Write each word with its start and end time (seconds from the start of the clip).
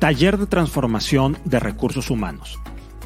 Taller 0.00 0.38
de 0.38 0.46
Transformación 0.46 1.36
de 1.44 1.60
Recursos 1.60 2.08
Humanos. 2.08 2.58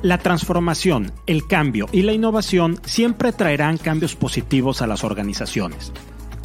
La 0.03 0.19
transformación, 0.19 1.11
el 1.27 1.45
cambio 1.49 1.89
y 1.91 2.03
la 2.03 2.13
innovación 2.13 2.79
siempre 2.85 3.33
traerán 3.33 3.79
cambios 3.79 4.15
positivos 4.15 4.81
a 4.81 4.87
las 4.87 5.03
organizaciones. 5.03 5.93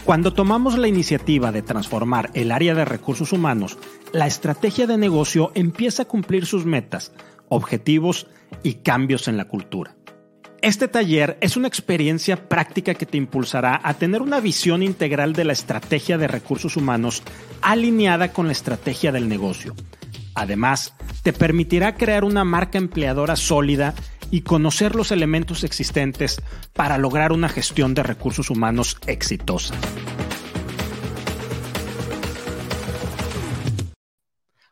Cuando 0.05 0.33
tomamos 0.33 0.75
la 0.75 0.87
iniciativa 0.87 1.51
de 1.51 1.61
transformar 1.61 2.31
el 2.33 2.51
área 2.51 2.73
de 2.73 2.83
recursos 2.83 3.31
humanos, 3.31 3.77
la 4.11 4.25
estrategia 4.25 4.87
de 4.87 4.97
negocio 4.97 5.51
empieza 5.53 6.01
a 6.01 6.07
cumplir 6.07 6.47
sus 6.47 6.65
metas, 6.65 7.11
objetivos 7.47 8.25
y 8.63 8.75
cambios 8.75 9.27
en 9.27 9.37
la 9.37 9.45
cultura. 9.45 9.95
Este 10.63 10.87
taller 10.87 11.37
es 11.41 11.57
una 11.57 11.67
experiencia 11.67 12.49
práctica 12.49 12.95
que 12.95 13.05
te 13.05 13.17
impulsará 13.17 13.79
a 13.83 13.93
tener 13.93 14.23
una 14.23 14.39
visión 14.39 14.81
integral 14.81 15.33
de 15.33 15.45
la 15.45 15.53
estrategia 15.53 16.17
de 16.17 16.27
recursos 16.27 16.75
humanos 16.75 17.21
alineada 17.61 18.33
con 18.33 18.47
la 18.47 18.53
estrategia 18.53 19.11
del 19.11 19.29
negocio. 19.29 19.75
Además, 20.39 20.93
te 21.21 21.33
permitirá 21.33 21.95
crear 21.95 22.23
una 22.23 22.45
marca 22.45 22.77
empleadora 22.77 23.35
sólida 23.35 23.93
y 24.31 24.43
conocer 24.43 24.95
los 24.95 25.11
elementos 25.11 25.65
existentes 25.65 26.41
para 26.71 26.97
lograr 26.97 27.33
una 27.33 27.49
gestión 27.49 27.93
de 27.93 28.03
recursos 28.03 28.49
humanos 28.49 28.95
exitosa. 29.05 29.75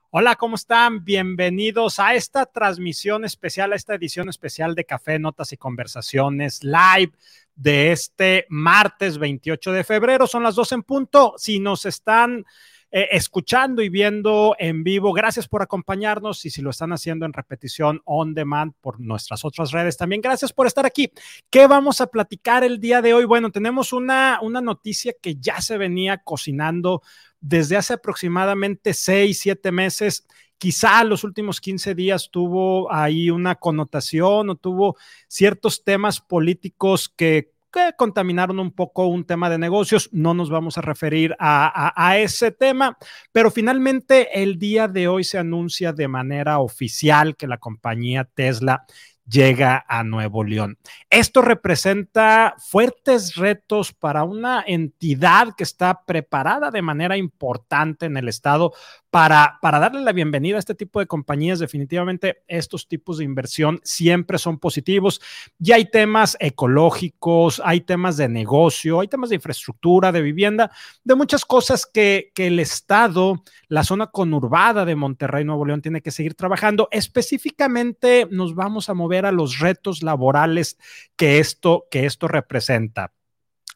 Hola, 0.09 0.38
¿cómo 0.38 0.55
están? 0.55 1.03
Bienvenidos 1.03 1.99
a 1.99 2.16
esta 2.16 2.45
transmisión 2.45 3.25
especial, 3.25 3.73
a 3.73 3.75
esta 3.75 3.95
edición 3.95 4.30
especial 4.30 4.73
de 4.73 4.86
Café, 4.86 5.20
Notas 5.20 5.52
y 5.52 5.58
Conversaciones 5.58 6.63
Live 6.63 7.11
de 7.55 7.91
este 7.91 8.45
martes 8.47 9.17
28 9.17 9.73
de 9.73 9.84
febrero. 9.84 10.27
Son 10.27 10.44
las 10.44 10.55
dos 10.55 10.72
en 10.72 10.84
punto. 10.84 11.34
Si 11.38 11.59
nos 11.59 11.86
están 11.86 12.45
eh, 12.90 13.09
escuchando 13.12 13.82
y 13.82 13.90
viendo 13.90 14.55
en 14.59 14.84
vivo. 14.84 15.12
Gracias 15.12 15.48
por 15.48 15.62
acompañarnos 15.62 16.45
y 16.45 16.50
si 16.50 16.62
lo 16.62 16.70
están 16.70 16.94
haciendo 16.94 17.25
en 17.25 17.34
repetición 17.34 18.02
on 18.06 18.34
demand 18.34 18.73
por 18.80 19.02
nuestras 19.02 19.44
otras 19.44 19.72
redes 19.72 19.98
también. 19.98 20.22
Gracias 20.22 20.53
por 20.53 20.67
estar 20.67 20.86
aquí. 20.86 21.11
¿Qué 21.50 21.67
vamos 21.67 22.00
a 22.00 22.08
platicar 22.08 22.64
el 22.64 22.80
día 22.80 23.02
de 23.02 23.14
hoy? 23.14 23.26
Bueno, 23.26 23.52
tenemos 23.52 23.92
una, 23.92 24.39
una 24.42 24.61
noticia 24.61 25.14
que 25.22 25.36
ya 25.36 25.59
se 25.59 25.78
venía 25.78 26.20
cocinando 26.20 27.02
desde 27.42 27.76
hace 27.76 27.94
aproximadamente 27.94 28.94
seis, 28.94 29.39
siete 29.39 29.72
meses. 29.73 30.26
Quizá 30.58 31.04
los 31.04 31.26
últimos 31.26 31.59
15 31.59 31.94
días 31.94 32.30
tuvo 32.31 32.92
ahí 32.92 33.30
una 33.30 33.56
connotación 33.56 34.50
o 34.50 34.56
tuvo 34.56 34.95
ciertos 35.28 35.83
temas 35.83 36.22
políticos 36.22 37.09
que 37.09 37.52
contaminaron 37.97 38.59
un 38.59 38.72
poco 38.72 39.08
un 39.08 39.25
tema 39.25 39.50
de 39.50 39.58
negocios. 39.58 40.09
No 40.11 40.33
nos 40.33 40.50
vamos 40.50 40.78
a 40.78 40.81
referir 40.81 41.36
a, 41.39 42.17
ese 42.17 42.52
tema, 42.52 42.97
pero 43.31 43.52
finalmente 43.52 44.42
el 44.42 44.58
día 44.58 44.88
de 44.88 45.08
hoy 45.08 45.23
se 45.23 45.38
anuncia 45.38 45.94
de 45.94 46.08
manera 46.08 46.59
oficial 46.59 47.36
que 47.36 47.48
la 47.48 47.58
compañía 47.58 48.25
Tesla 48.25 48.86
llega 49.30 49.86
a 49.88 50.03
Nuevo 50.03 50.44
León. 50.44 50.78
Esto 51.09 51.42
representa 51.42 52.56
fuertes 52.58 53.36
retos 53.36 53.94
para 53.94 54.23
una 54.23 54.64
entidad 54.66 55.56
que 55.56 55.64
está 55.64 56.06
preparada 56.06 56.72
de 56.72 56.81
manera 56.81 57.17
importante 57.17 58.05
en 58.05 58.17
el 58.17 58.30
estado 58.30 58.73
para, 59.09 59.58
para 59.61 59.80
darle 59.80 60.02
la 60.02 60.11
bienvenida 60.11 60.58
a 60.58 60.59
este 60.59 60.75
tipo 60.75 61.00
de 61.00 61.08
compañías. 61.08 61.59
Definitivamente 61.59 62.44
estos 62.48 62.88
tipos 62.88 63.17
de 63.17 63.23
inversión 63.23 63.80
siempre 63.83 64.38
son 64.38 64.59
positivos. 64.59 65.22
Ya 65.58 65.75
hay 65.75 65.86
temas 65.86 66.38
ecológicos, 66.39 67.61
hay 67.64 67.81
temas 67.81 68.17
de 68.17 68.30
negocio, 68.30 69.00
hay 69.00 69.08
temas 69.08 69.30
de 69.30 69.36
infraestructura, 69.36 70.11
de 70.11 70.22
vivienda, 70.22 70.72
de 71.03 71.16
muchas 71.16 71.45
cosas 71.45 71.86
que, 71.86 72.31
que 72.33 72.48
el 72.48 72.59
estado, 72.59 73.44
la 73.67 73.83
zona 73.83 74.08
conurbada 74.08 74.86
de 74.86 74.95
Monterrey, 74.95 75.44
Nuevo 75.44 75.66
León, 75.66 75.81
tiene 75.81 76.02
que 76.02 76.11
seguir 76.11 76.36
trabajando. 76.36 76.88
Específicamente 76.92 78.28
nos 78.30 78.55
vamos 78.55 78.89
a 78.89 78.94
mover 78.94 79.17
a 79.26 79.32
los 79.32 79.60
retos 79.60 80.04
laborales 80.04 80.78
que 81.16 81.39
esto, 81.39 81.86
que 81.89 82.05
esto 82.05 82.28
representa. 82.28 83.14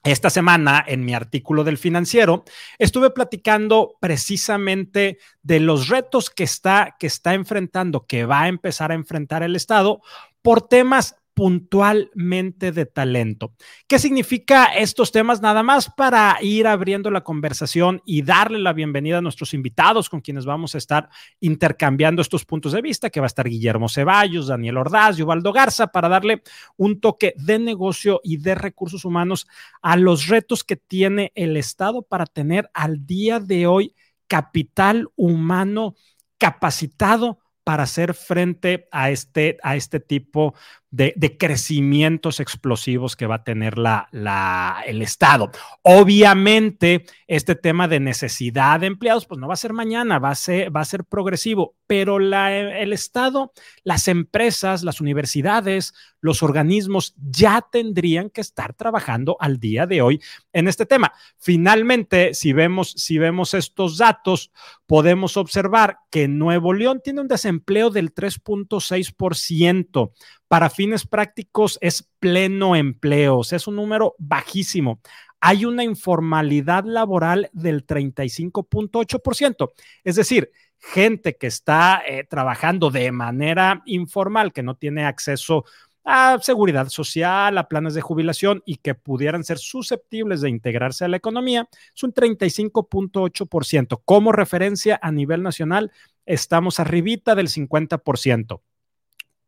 Esta 0.03 0.31
semana, 0.31 0.83
en 0.87 1.05
mi 1.05 1.13
artículo 1.13 1.63
del 1.63 1.77
financiero, 1.77 2.43
estuve 2.79 3.11
platicando 3.11 3.97
precisamente 3.99 5.19
de 5.43 5.59
los 5.59 5.89
retos 5.89 6.31
que 6.31 6.43
está, 6.43 6.95
que 6.99 7.05
está 7.05 7.35
enfrentando, 7.35 8.07
que 8.07 8.25
va 8.25 8.41
a 8.41 8.47
empezar 8.47 8.91
a 8.91 8.95
enfrentar 8.95 9.43
el 9.43 9.55
Estado 9.55 10.01
por 10.41 10.67
temas 10.67 11.20
puntualmente 11.33 12.71
de 12.71 12.85
talento. 12.85 13.53
¿Qué 13.87 13.99
significa 13.99 14.65
estos 14.65 15.11
temas? 15.11 15.41
Nada 15.41 15.63
más 15.63 15.89
para 15.89 16.37
ir 16.41 16.67
abriendo 16.67 17.09
la 17.09 17.23
conversación 17.23 18.01
y 18.05 18.21
darle 18.21 18.59
la 18.59 18.73
bienvenida 18.73 19.19
a 19.19 19.21
nuestros 19.21 19.53
invitados 19.53 20.09
con 20.09 20.21
quienes 20.21 20.45
vamos 20.45 20.75
a 20.75 20.77
estar 20.77 21.09
intercambiando 21.39 22.21
estos 22.21 22.45
puntos 22.45 22.73
de 22.73 22.81
vista, 22.81 23.09
que 23.09 23.19
va 23.19 23.25
a 23.25 23.27
estar 23.27 23.47
Guillermo 23.47 23.89
Ceballos, 23.89 24.47
Daniel 24.47 24.77
Ordaz 24.77 25.19
Ubaldo 25.19 25.53
Garza, 25.53 25.87
para 25.87 26.09
darle 26.09 26.43
un 26.77 26.99
toque 26.99 27.33
de 27.37 27.59
negocio 27.59 28.19
y 28.23 28.37
de 28.37 28.55
recursos 28.55 29.05
humanos 29.05 29.47
a 29.81 29.95
los 29.95 30.27
retos 30.27 30.63
que 30.63 30.75
tiene 30.75 31.31
el 31.35 31.57
Estado 31.57 32.01
para 32.01 32.25
tener 32.25 32.69
al 32.73 33.05
día 33.05 33.39
de 33.39 33.67
hoy 33.67 33.95
capital 34.27 35.09
humano 35.15 35.95
capacitado 36.37 37.39
para 37.63 37.83
hacer 37.83 38.13
frente 38.13 38.87
a 38.91 39.11
este, 39.11 39.57
a 39.61 39.75
este 39.75 39.99
tipo 39.99 40.55
de, 40.91 41.37
crecimientos 41.39 42.39
explosivos 42.41 43.15
que 43.15 43.25
va 43.25 43.35
a 43.35 43.43
tener 43.43 43.77
la, 43.77 44.83
el 44.85 45.01
Estado. 45.01 45.49
Obviamente, 45.81 47.05
este 47.27 47.55
tema 47.55 47.87
de 47.87 48.01
necesidad 48.01 48.81
de 48.81 48.87
empleados, 48.87 49.25
pues 49.25 49.39
no 49.39 49.47
va 49.47 49.53
a 49.53 49.57
ser 49.57 49.71
mañana, 49.73 50.19
va 50.19 50.31
a 50.31 50.35
ser, 50.35 50.75
va 50.75 50.81
a 50.81 50.85
ser 50.85 51.05
progresivo, 51.05 51.75
pero 51.87 52.19
la, 52.19 52.53
el 52.53 52.91
Estado, 52.91 53.53
las 53.83 54.09
empresas, 54.09 54.83
las 54.83 54.99
universidades, 54.99 55.93
los 56.19 56.43
organismos 56.43 57.15
ya 57.17 57.65
tendrían 57.71 58.29
que 58.29 58.41
estar 58.41 58.73
trabajando 58.73 59.37
al 59.39 59.59
día 59.59 59.87
de 59.87 60.01
hoy 60.01 60.21
en 60.51 60.67
este 60.67 60.85
tema. 60.85 61.13
Finalmente, 61.37 62.33
si 62.33 62.51
vemos, 62.53 62.91
si 62.91 63.17
vemos 63.17 63.53
estos 63.53 63.97
datos, 63.97 64.51
podemos 64.85 65.37
observar 65.37 65.99
que 66.09 66.27
Nuevo 66.27 66.73
León 66.73 66.99
tiene 67.03 67.21
un 67.21 67.29
desempleo 67.29 67.89
del 67.89 68.13
3.6% 68.13 70.11
para 70.51 70.69
fines 70.69 71.07
prácticos 71.07 71.77
es 71.79 72.11
pleno 72.19 72.75
empleo, 72.75 73.37
o 73.37 73.43
sea, 73.45 73.55
es 73.55 73.67
un 73.67 73.77
número 73.77 74.15
bajísimo. 74.19 74.99
Hay 75.39 75.63
una 75.63 75.85
informalidad 75.85 76.83
laboral 76.83 77.49
del 77.53 77.87
35.8%, 77.87 79.71
es 80.03 80.15
decir, 80.17 80.51
gente 80.77 81.37
que 81.37 81.47
está 81.47 82.03
eh, 82.05 82.25
trabajando 82.25 82.91
de 82.91 83.13
manera 83.13 83.81
informal, 83.85 84.51
que 84.51 84.61
no 84.61 84.75
tiene 84.75 85.05
acceso 85.05 85.63
a 86.03 86.37
seguridad 86.41 86.89
social, 86.89 87.57
a 87.57 87.69
planes 87.69 87.93
de 87.93 88.01
jubilación 88.01 88.61
y 88.65 88.75
que 88.75 88.93
pudieran 88.93 89.45
ser 89.45 89.57
susceptibles 89.57 90.41
de 90.41 90.49
integrarse 90.49 91.05
a 91.05 91.07
la 91.07 91.15
economía, 91.15 91.69
es 91.95 92.03
un 92.03 92.13
35.8%. 92.13 94.01
Como 94.03 94.33
referencia 94.33 94.99
a 95.01 95.13
nivel 95.13 95.43
nacional, 95.43 95.93
estamos 96.25 96.81
arribita 96.81 97.35
del 97.35 97.47
50%. 97.47 98.59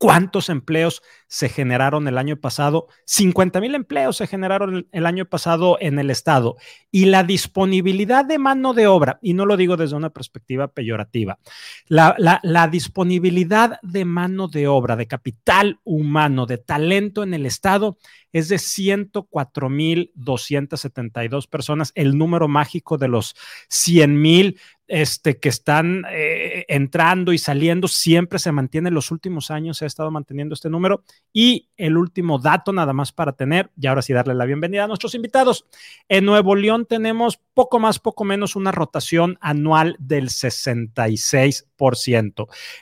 ¿Cuántos 0.03 0.49
empleos 0.49 1.01
se 1.27 1.47
generaron 1.47 2.09
el 2.09 2.17
año 2.17 2.35
pasado? 2.35 2.89
50 3.05 3.61
mil 3.61 3.73
empleos 3.73 4.17
se 4.17 4.27
generaron 4.27 4.85
el, 4.91 5.05
año 5.05 5.23
pasado 5.23 5.77
en 5.79 5.97
el 5.97 6.09
Estado. 6.09 6.57
Y 6.91 7.05
la 7.05 7.23
disponibilidad 7.23 8.25
de 8.25 8.37
mano 8.37 8.73
de 8.73 8.87
obra, 8.87 9.17
y 9.21 9.33
no 9.33 9.45
lo 9.45 9.55
digo 9.55 9.77
desde 9.77 9.95
una 9.95 10.09
perspectiva 10.09 10.67
peyorativa, 10.67 11.39
la, 11.87 12.67
disponibilidad 12.69 13.79
de 13.81 14.03
mano 14.03 14.49
de 14.49 14.67
obra, 14.67 14.97
de 14.97 15.07
capital 15.07 15.79
humano, 15.85 16.47
de 16.47 16.57
talento 16.57 17.23
en 17.23 17.33
el 17.33 17.45
Estado 17.45 17.97
es 18.33 18.49
de 18.49 18.57
104.272 18.57 21.47
personas, 21.47 21.93
el 21.95 22.17
número 22.17 22.49
mágico 22.49 22.97
de 22.97 23.07
los 23.07 23.37
100.000 23.69 24.59
este, 24.93 25.39
que 25.39 25.49
están 25.49 26.05
eh, 26.11 26.65
entrando 26.67 27.33
y 27.33 27.39
saliendo, 27.39 27.87
siempre 27.87 28.37
se 28.37 28.51
mantiene, 28.51 28.89
en 28.89 28.93
los 28.93 29.09
últimos 29.09 29.49
años 29.49 29.77
se 29.77 29.85
ha 29.85 29.87
estado 29.87 30.11
manteniendo 30.11 30.53
este 30.53 30.69
número. 30.69 31.03
Y 31.33 31.67
el 31.77 31.97
último 31.97 32.37
dato, 32.37 32.71
nada 32.71 32.93
más 32.93 33.11
para 33.11 33.31
tener, 33.31 33.71
y 33.75 33.87
ahora 33.87 34.03
sí 34.03 34.13
darle 34.13 34.35
la 34.35 34.45
bienvenida 34.45 34.83
a 34.83 34.87
nuestros 34.87 35.15
invitados. 35.15 35.65
En 36.09 36.25
Nuevo 36.25 36.55
León 36.55 36.85
tenemos 36.85 37.39
poco 37.55 37.79
más, 37.79 37.97
poco 37.97 38.23
menos 38.23 38.55
una 38.55 38.71
rotación 38.71 39.39
anual 39.41 39.95
del 39.97 40.29
66%. 40.29 41.72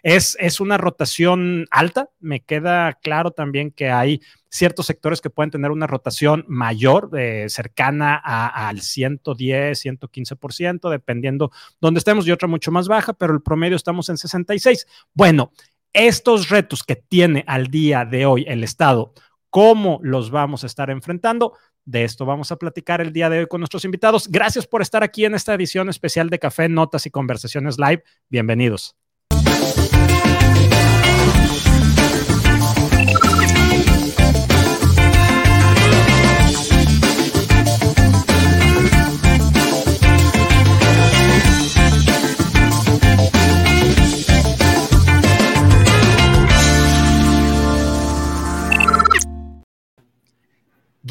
Es, 0.04 0.38
es 0.40 0.60
una 0.60 0.78
rotación 0.78 1.66
alta, 1.72 2.10
me 2.20 2.42
queda 2.42 2.94
claro 3.02 3.32
también 3.32 3.72
que 3.72 3.90
hay 3.90 4.22
ciertos 4.50 4.86
sectores 4.86 5.22
que 5.22 5.30
pueden 5.30 5.50
tener 5.50 5.72
una 5.72 5.88
rotación 5.88 6.46
mayor, 6.48 7.10
eh, 7.18 7.46
cercana 7.50 8.16
al 8.16 8.82
110, 8.82 9.80
115%, 9.86 10.90
dependiendo 10.90 11.52
dónde 11.80 12.00
estemos, 12.00 12.28
y 12.28 12.32
otra 12.32 12.48
mucho 12.48 12.72
más 12.72 12.88
baja, 12.88 13.14
pero 13.14 13.34
el 13.34 13.42
promedio 13.42 13.76
estamos 13.76 14.10
en 14.10 14.18
66. 14.18 14.86
Bueno, 15.14 15.52
estos 15.94 16.50
retos 16.50 16.84
que 16.84 16.96
tiene 16.96 17.44
al 17.48 17.68
día 17.68 18.06
de 18.06 18.26
hoy 18.26 18.46
el 18.48 18.64
Estado, 18.64 19.14
¿cómo 19.50 20.00
los 20.04 20.32
vamos 20.32 20.64
a 20.64 20.68
estar 20.68 20.90
enfrentando? 20.90 21.58
De 21.86 22.04
esto 22.04 22.26
vamos 22.26 22.52
a 22.52 22.58
platicar 22.58 23.02
el 23.02 23.12
día 23.12 23.30
de 23.30 23.40
hoy 23.40 23.48
con 23.48 23.60
nuestros 23.60 23.86
invitados. 23.86 24.28
Gracias 24.28 24.68
por 24.68 24.82
estar 24.82 25.04
aquí 25.04 25.26
en 25.26 25.36
esta 25.36 25.54
edición 25.54 25.90
especial 25.90 26.30
de 26.30 26.40
Café, 26.40 26.70
Notas 26.70 27.06
y 27.06 27.12
Conversaciones 27.12 27.78
Live. 27.80 28.04
Bienvenidos. 28.30 29.01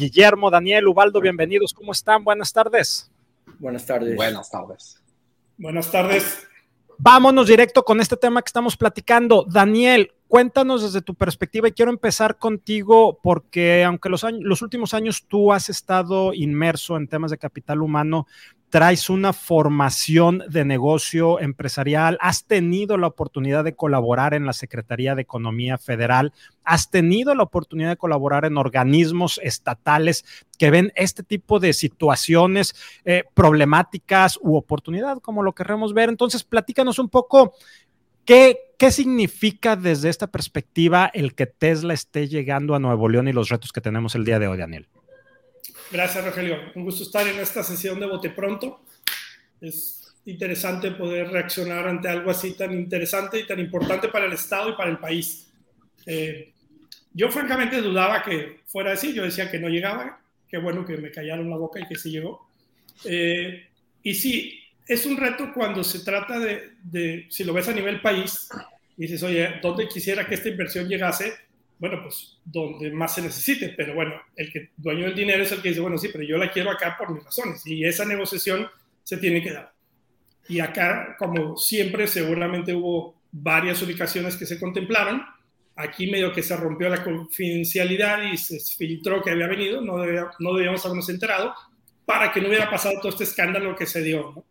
Guillermo, 0.01 0.49
Daniel, 0.49 0.87
Ubaldo, 0.87 1.21
bienvenidos. 1.21 1.75
¿Cómo 1.75 1.91
están? 1.91 2.23
Buenas 2.23 2.51
tardes. 2.51 3.11
Buenas 3.59 3.85
tardes. 3.85 4.15
Buenas 4.15 4.49
tardes. 4.49 4.99
Buenas 5.59 5.91
tardes. 5.91 6.47
Vámonos 6.97 7.45
directo 7.45 7.83
con 7.83 8.01
este 8.01 8.17
tema 8.17 8.41
que 8.41 8.47
estamos 8.47 8.75
platicando. 8.75 9.45
Daniel, 9.47 10.11
cuéntanos 10.27 10.81
desde 10.81 11.03
tu 11.03 11.13
perspectiva 11.13 11.67
y 11.67 11.73
quiero 11.73 11.91
empezar 11.91 12.39
contigo 12.39 13.19
porque 13.21 13.83
aunque 13.83 14.09
los, 14.09 14.23
años, 14.23 14.41
los 14.43 14.63
últimos 14.63 14.95
años 14.95 15.27
tú 15.27 15.53
has 15.53 15.69
estado 15.69 16.33
inmerso 16.33 16.97
en 16.97 17.07
temas 17.07 17.29
de 17.29 17.37
capital 17.37 17.83
humano, 17.83 18.25
traes 18.71 19.09
una 19.09 19.33
formación 19.33 20.43
de 20.47 20.63
negocio 20.63 21.41
empresarial, 21.41 22.17
has 22.21 22.45
tenido 22.45 22.97
la 22.97 23.07
oportunidad 23.07 23.65
de 23.65 23.75
colaborar 23.75 24.33
en 24.33 24.45
la 24.45 24.53
Secretaría 24.53 25.13
de 25.13 25.23
Economía 25.23 25.77
Federal, 25.77 26.31
has 26.63 26.89
tenido 26.89 27.35
la 27.35 27.43
oportunidad 27.43 27.89
de 27.89 27.97
colaborar 27.97 28.45
en 28.45 28.57
organismos 28.57 29.41
estatales 29.43 30.23
que 30.57 30.71
ven 30.71 30.93
este 30.95 31.21
tipo 31.21 31.59
de 31.59 31.73
situaciones 31.73 32.73
eh, 33.03 33.25
problemáticas 33.33 34.39
u 34.41 34.55
oportunidad, 34.55 35.19
como 35.19 35.43
lo 35.43 35.53
queremos 35.53 35.93
ver. 35.93 36.07
Entonces, 36.07 36.43
platícanos 36.45 36.97
un 36.97 37.09
poco. 37.09 37.53
¿Qué, 38.23 38.57
¿Qué 38.77 38.91
significa 38.91 39.75
desde 39.75 40.07
esta 40.07 40.27
perspectiva 40.27 41.11
el 41.13 41.35
que 41.35 41.45
Tesla 41.47 41.93
esté 41.93 42.29
llegando 42.29 42.73
a 42.73 42.79
Nuevo 42.79 43.09
León 43.09 43.27
y 43.27 43.33
los 43.33 43.49
retos 43.49 43.73
que 43.73 43.81
tenemos 43.81 44.15
el 44.15 44.23
día 44.23 44.39
de 44.39 44.47
hoy, 44.47 44.57
Daniel? 44.57 44.87
Gracias, 45.91 46.23
Rogelio. 46.23 46.57
Un 46.75 46.85
gusto 46.85 47.03
estar 47.03 47.27
en 47.27 47.37
esta 47.39 47.63
sesión 47.63 47.99
de 47.99 48.05
Bote 48.05 48.29
Pronto. 48.29 48.81
Es 49.59 50.15
interesante 50.25 50.91
poder 50.91 51.27
reaccionar 51.27 51.85
ante 51.85 52.07
algo 52.07 52.31
así 52.31 52.53
tan 52.53 52.71
interesante 52.73 53.39
y 53.39 53.45
tan 53.45 53.59
importante 53.59 54.07
para 54.07 54.25
el 54.25 54.31
Estado 54.31 54.69
y 54.69 54.73
para 54.73 54.89
el 54.89 54.99
país. 54.99 55.51
Eh, 56.05 56.53
yo 57.13 57.29
francamente 57.29 57.81
dudaba 57.81 58.23
que 58.23 58.61
fuera 58.67 58.93
así. 58.93 59.13
Yo 59.13 59.23
decía 59.23 59.51
que 59.51 59.59
no 59.59 59.67
llegaba. 59.67 60.21
Qué 60.47 60.57
bueno 60.59 60.85
que 60.85 60.95
me 60.95 61.11
callaron 61.11 61.49
la 61.49 61.57
boca 61.57 61.81
y 61.81 61.87
que 61.87 61.97
sí 61.97 62.09
llegó. 62.09 62.47
Eh, 63.03 63.67
y 64.01 64.13
sí, 64.13 64.59
es 64.87 65.05
un 65.05 65.17
reto 65.17 65.51
cuando 65.53 65.83
se 65.83 65.99
trata 66.05 66.39
de, 66.39 66.71
de, 66.83 67.25
si 67.29 67.43
lo 67.43 67.51
ves 67.51 67.67
a 67.67 67.73
nivel 67.73 67.99
país, 67.99 68.47
dices, 68.95 69.21
oye, 69.23 69.59
¿dónde 69.61 69.89
quisiera 69.89 70.25
que 70.25 70.35
esta 70.35 70.47
inversión 70.47 70.87
llegase? 70.87 71.33
Bueno, 71.81 71.99
pues 72.03 72.37
donde 72.45 72.91
más 72.91 73.15
se 73.15 73.23
necesite, 73.23 73.69
pero 73.75 73.95
bueno, 73.95 74.13
el 74.35 74.53
que 74.53 74.69
dueño 74.77 75.05
del 75.05 75.15
dinero 75.15 75.41
es 75.41 75.51
el 75.51 75.63
que 75.63 75.69
dice, 75.69 75.81
bueno, 75.81 75.97
sí, 75.97 76.09
pero 76.11 76.23
yo 76.23 76.37
la 76.37 76.51
quiero 76.51 76.69
acá 76.69 76.95
por 76.95 77.11
mis 77.11 77.23
razones 77.23 77.65
y 77.65 77.83
esa 77.83 78.05
negociación 78.05 78.69
se 79.01 79.17
tiene 79.17 79.41
que 79.41 79.51
dar. 79.51 79.73
Y 80.47 80.59
acá, 80.59 81.15
como 81.17 81.57
siempre, 81.57 82.05
seguramente 82.05 82.75
hubo 82.75 83.23
varias 83.31 83.81
ubicaciones 83.81 84.37
que 84.37 84.45
se 84.45 84.59
contemplaron. 84.59 85.23
Aquí 85.75 86.05
medio 86.05 86.31
que 86.31 86.43
se 86.43 86.55
rompió 86.55 86.87
la 86.87 87.03
confidencialidad 87.03 88.31
y 88.31 88.37
se 88.37 88.59
filtró 88.59 89.23
que 89.23 89.31
había 89.31 89.47
venido, 89.47 89.81
no, 89.81 89.97
no 89.97 90.53
debíamos 90.53 90.85
habernos 90.85 91.09
enterado, 91.09 91.55
para 92.05 92.31
que 92.31 92.41
no 92.41 92.49
hubiera 92.49 92.69
pasado 92.69 92.99
todo 92.99 93.09
este 93.09 93.23
escándalo 93.23 93.75
que 93.75 93.87
se 93.87 94.03
dio. 94.03 94.33
¿no? 94.35 94.45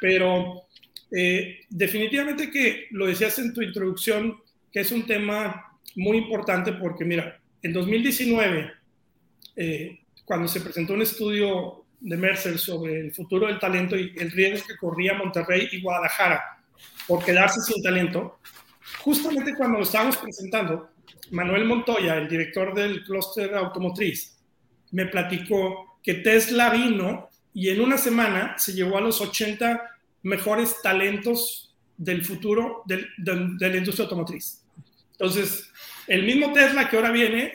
Pero 0.00 0.62
eh, 1.10 1.66
definitivamente 1.68 2.50
que 2.50 2.86
lo 2.92 3.04
decías 3.04 3.38
en 3.40 3.52
tu 3.52 3.60
introducción, 3.60 4.38
que 4.72 4.80
es 4.80 4.90
un 4.90 5.04
tema 5.06 5.71
muy 5.96 6.18
importante 6.18 6.72
porque, 6.72 7.04
mira, 7.04 7.40
en 7.62 7.72
2019, 7.72 8.72
eh, 9.56 10.00
cuando 10.24 10.48
se 10.48 10.60
presentó 10.60 10.94
un 10.94 11.02
estudio 11.02 11.84
de 12.00 12.16
Mercer 12.16 12.58
sobre 12.58 13.00
el 13.00 13.12
futuro 13.12 13.46
del 13.46 13.58
talento 13.58 13.96
y 13.96 14.12
el 14.16 14.30
riesgo 14.30 14.66
que 14.66 14.76
corría 14.76 15.14
Monterrey 15.14 15.68
y 15.70 15.80
Guadalajara 15.80 16.42
por 17.06 17.24
quedarse 17.24 17.60
sin 17.60 17.82
talento, 17.82 18.40
justamente 18.98 19.54
cuando 19.54 19.78
lo 19.78 19.84
estábamos 19.84 20.16
presentando, 20.16 20.90
Manuel 21.30 21.64
Montoya, 21.64 22.16
el 22.16 22.28
director 22.28 22.74
del 22.74 23.04
clúster 23.04 23.54
automotriz, 23.54 24.36
me 24.90 25.06
platicó 25.06 25.98
que 26.02 26.14
Tesla 26.14 26.70
vino 26.70 27.30
y 27.54 27.70
en 27.70 27.80
una 27.80 27.98
semana 27.98 28.56
se 28.58 28.72
llevó 28.72 28.98
a 28.98 29.00
los 29.00 29.20
80 29.20 29.82
mejores 30.22 30.76
talentos 30.82 31.74
del 31.96 32.24
futuro 32.24 32.82
de 32.86 33.06
la 33.18 33.76
industria 33.76 34.04
automotriz. 34.04 34.61
Entonces, 35.22 35.70
el 36.08 36.24
mismo 36.24 36.52
Tesla 36.52 36.88
que 36.88 36.96
ahora 36.96 37.12
viene 37.12 37.52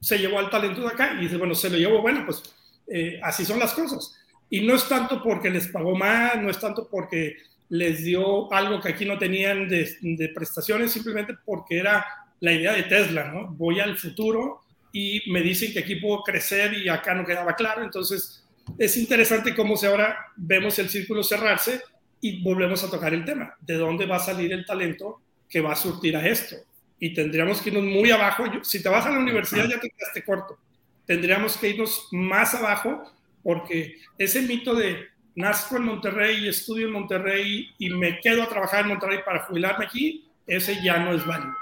se 0.00 0.16
llevó 0.16 0.38
al 0.38 0.48
talento 0.48 0.82
de 0.82 0.86
acá 0.86 1.14
y 1.18 1.22
dice, 1.22 1.36
bueno, 1.36 1.52
se 1.52 1.68
lo 1.68 1.76
llevó, 1.76 2.00
bueno, 2.00 2.24
pues 2.24 2.40
eh, 2.86 3.18
así 3.20 3.44
son 3.44 3.58
las 3.58 3.72
cosas. 3.72 4.14
Y 4.48 4.60
no 4.60 4.76
es 4.76 4.86
tanto 4.88 5.20
porque 5.20 5.50
les 5.50 5.66
pagó 5.66 5.96
más, 5.96 6.40
no 6.40 6.48
es 6.48 6.60
tanto 6.60 6.88
porque 6.88 7.36
les 7.70 8.04
dio 8.04 8.52
algo 8.52 8.80
que 8.80 8.90
aquí 8.90 9.04
no 9.04 9.18
tenían 9.18 9.68
de, 9.68 10.30
prestaciones, 10.32 10.92
simplemente 10.92 11.34
porque 11.44 11.78
era 11.78 12.06
la 12.38 12.52
idea 12.52 12.72
de 12.74 12.84
Tesla, 12.84 13.24
¿no? 13.24 13.48
Voy 13.48 13.80
al 13.80 13.98
futuro 13.98 14.60
y 14.92 15.28
me 15.32 15.42
dicen 15.42 15.72
que 15.72 15.80
aquí 15.80 15.96
puedo 15.96 16.22
crecer 16.22 16.74
y 16.74 16.88
acá 16.88 17.12
no 17.12 17.26
quedaba 17.26 17.56
claro. 17.56 17.82
Entonces, 17.82 18.46
es 18.78 18.96
interesante 18.96 19.52
cómo 19.52 19.76
se 19.76 19.88
ahora 19.88 20.16
vemos 20.36 20.78
el 20.78 20.88
círculo 20.88 21.24
cerrarse 21.24 21.82
y 22.20 22.40
volvemos 22.40 22.84
a 22.84 22.90
tocar 22.90 23.12
el 23.12 23.24
tema. 23.24 23.56
¿De 23.60 23.74
dónde 23.74 24.06
va 24.06 24.14
a 24.14 24.20
salir 24.20 24.52
el 24.52 24.64
talento 24.64 25.20
que 25.48 25.60
va 25.60 25.72
a 25.72 25.76
surtir 25.76 26.16
a 26.16 26.24
esto? 26.24 26.54
Y 27.00 27.14
tendríamos 27.14 27.60
que 27.60 27.70
irnos 27.70 27.84
muy 27.84 28.10
abajo. 28.10 28.44
Si 28.62 28.82
te 28.82 28.88
vas 28.88 29.06
a 29.06 29.10
la 29.10 29.18
universidad 29.18 29.68
ya 29.68 29.80
te 29.80 29.90
quedaste 29.90 30.24
corto. 30.24 30.58
Tendríamos 31.06 31.56
que 31.56 31.70
irnos 31.70 32.08
más 32.12 32.54
abajo 32.54 33.02
porque 33.42 33.96
ese 34.18 34.42
mito 34.42 34.74
de 34.74 35.06
nazco 35.34 35.76
en 35.76 35.84
Monterrey, 35.84 36.48
estudio 36.48 36.88
en 36.88 36.92
Monterrey 36.92 37.68
y 37.78 37.90
me 37.90 38.18
quedo 38.20 38.42
a 38.42 38.48
trabajar 38.48 38.82
en 38.82 38.88
Monterrey 38.88 39.20
para 39.24 39.44
jubilarme 39.44 39.84
aquí, 39.84 40.28
ese 40.46 40.82
ya 40.82 40.98
no 40.98 41.12
es 41.12 41.24
válido. 41.24 41.54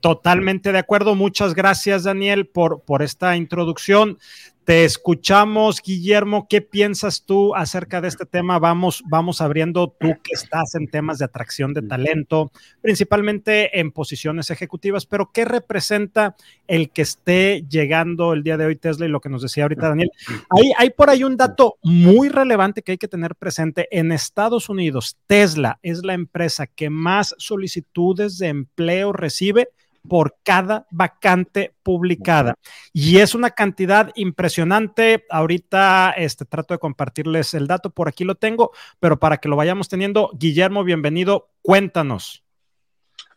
Totalmente 0.00 0.70
de 0.70 0.78
acuerdo. 0.78 1.14
Muchas 1.14 1.54
gracias, 1.54 2.04
Daniel, 2.04 2.46
por, 2.46 2.82
por 2.82 3.02
esta 3.02 3.36
introducción. 3.36 4.18
Te 4.68 4.84
escuchamos, 4.84 5.80
Guillermo. 5.80 6.46
¿Qué 6.46 6.60
piensas 6.60 7.22
tú 7.24 7.54
acerca 7.54 8.02
de 8.02 8.08
este 8.08 8.26
tema? 8.26 8.58
Vamos, 8.58 9.02
vamos 9.06 9.40
abriendo 9.40 9.96
tú 9.98 10.08
que 10.22 10.34
estás 10.34 10.74
en 10.74 10.88
temas 10.88 11.18
de 11.18 11.24
atracción 11.24 11.72
de 11.72 11.80
talento, 11.80 12.52
principalmente 12.82 13.80
en 13.80 13.92
posiciones 13.92 14.50
ejecutivas, 14.50 15.06
pero 15.06 15.30
¿qué 15.32 15.46
representa 15.46 16.36
el 16.66 16.90
que 16.90 17.00
esté 17.00 17.64
llegando 17.66 18.34
el 18.34 18.42
día 18.42 18.58
de 18.58 18.66
hoy 18.66 18.76
Tesla 18.76 19.06
y 19.06 19.08
lo 19.08 19.22
que 19.22 19.30
nos 19.30 19.40
decía 19.40 19.64
ahorita 19.64 19.88
Daniel? 19.88 20.10
Hay, 20.50 20.72
hay 20.76 20.90
por 20.90 21.08
ahí 21.08 21.24
un 21.24 21.38
dato 21.38 21.78
muy 21.82 22.28
relevante 22.28 22.82
que 22.82 22.92
hay 22.92 22.98
que 22.98 23.08
tener 23.08 23.36
presente. 23.36 23.88
En 23.90 24.12
Estados 24.12 24.68
Unidos, 24.68 25.16
Tesla 25.26 25.78
es 25.82 26.04
la 26.04 26.12
empresa 26.12 26.66
que 26.66 26.90
más 26.90 27.34
solicitudes 27.38 28.36
de 28.36 28.48
empleo 28.48 29.14
recibe 29.14 29.70
por 30.08 30.36
cada 30.42 30.86
vacante 30.90 31.74
publicada. 31.82 32.54
Y 32.92 33.18
es 33.18 33.34
una 33.34 33.50
cantidad 33.50 34.10
impresionante. 34.14 35.24
Ahorita 35.30 36.14
este, 36.16 36.44
trato 36.44 36.74
de 36.74 36.78
compartirles 36.78 37.54
el 37.54 37.66
dato, 37.66 37.90
por 37.90 38.08
aquí 38.08 38.24
lo 38.24 38.34
tengo, 38.34 38.72
pero 38.98 39.18
para 39.18 39.36
que 39.36 39.48
lo 39.48 39.56
vayamos 39.56 39.88
teniendo, 39.88 40.30
Guillermo, 40.34 40.84
bienvenido, 40.84 41.50
cuéntanos. 41.62 42.47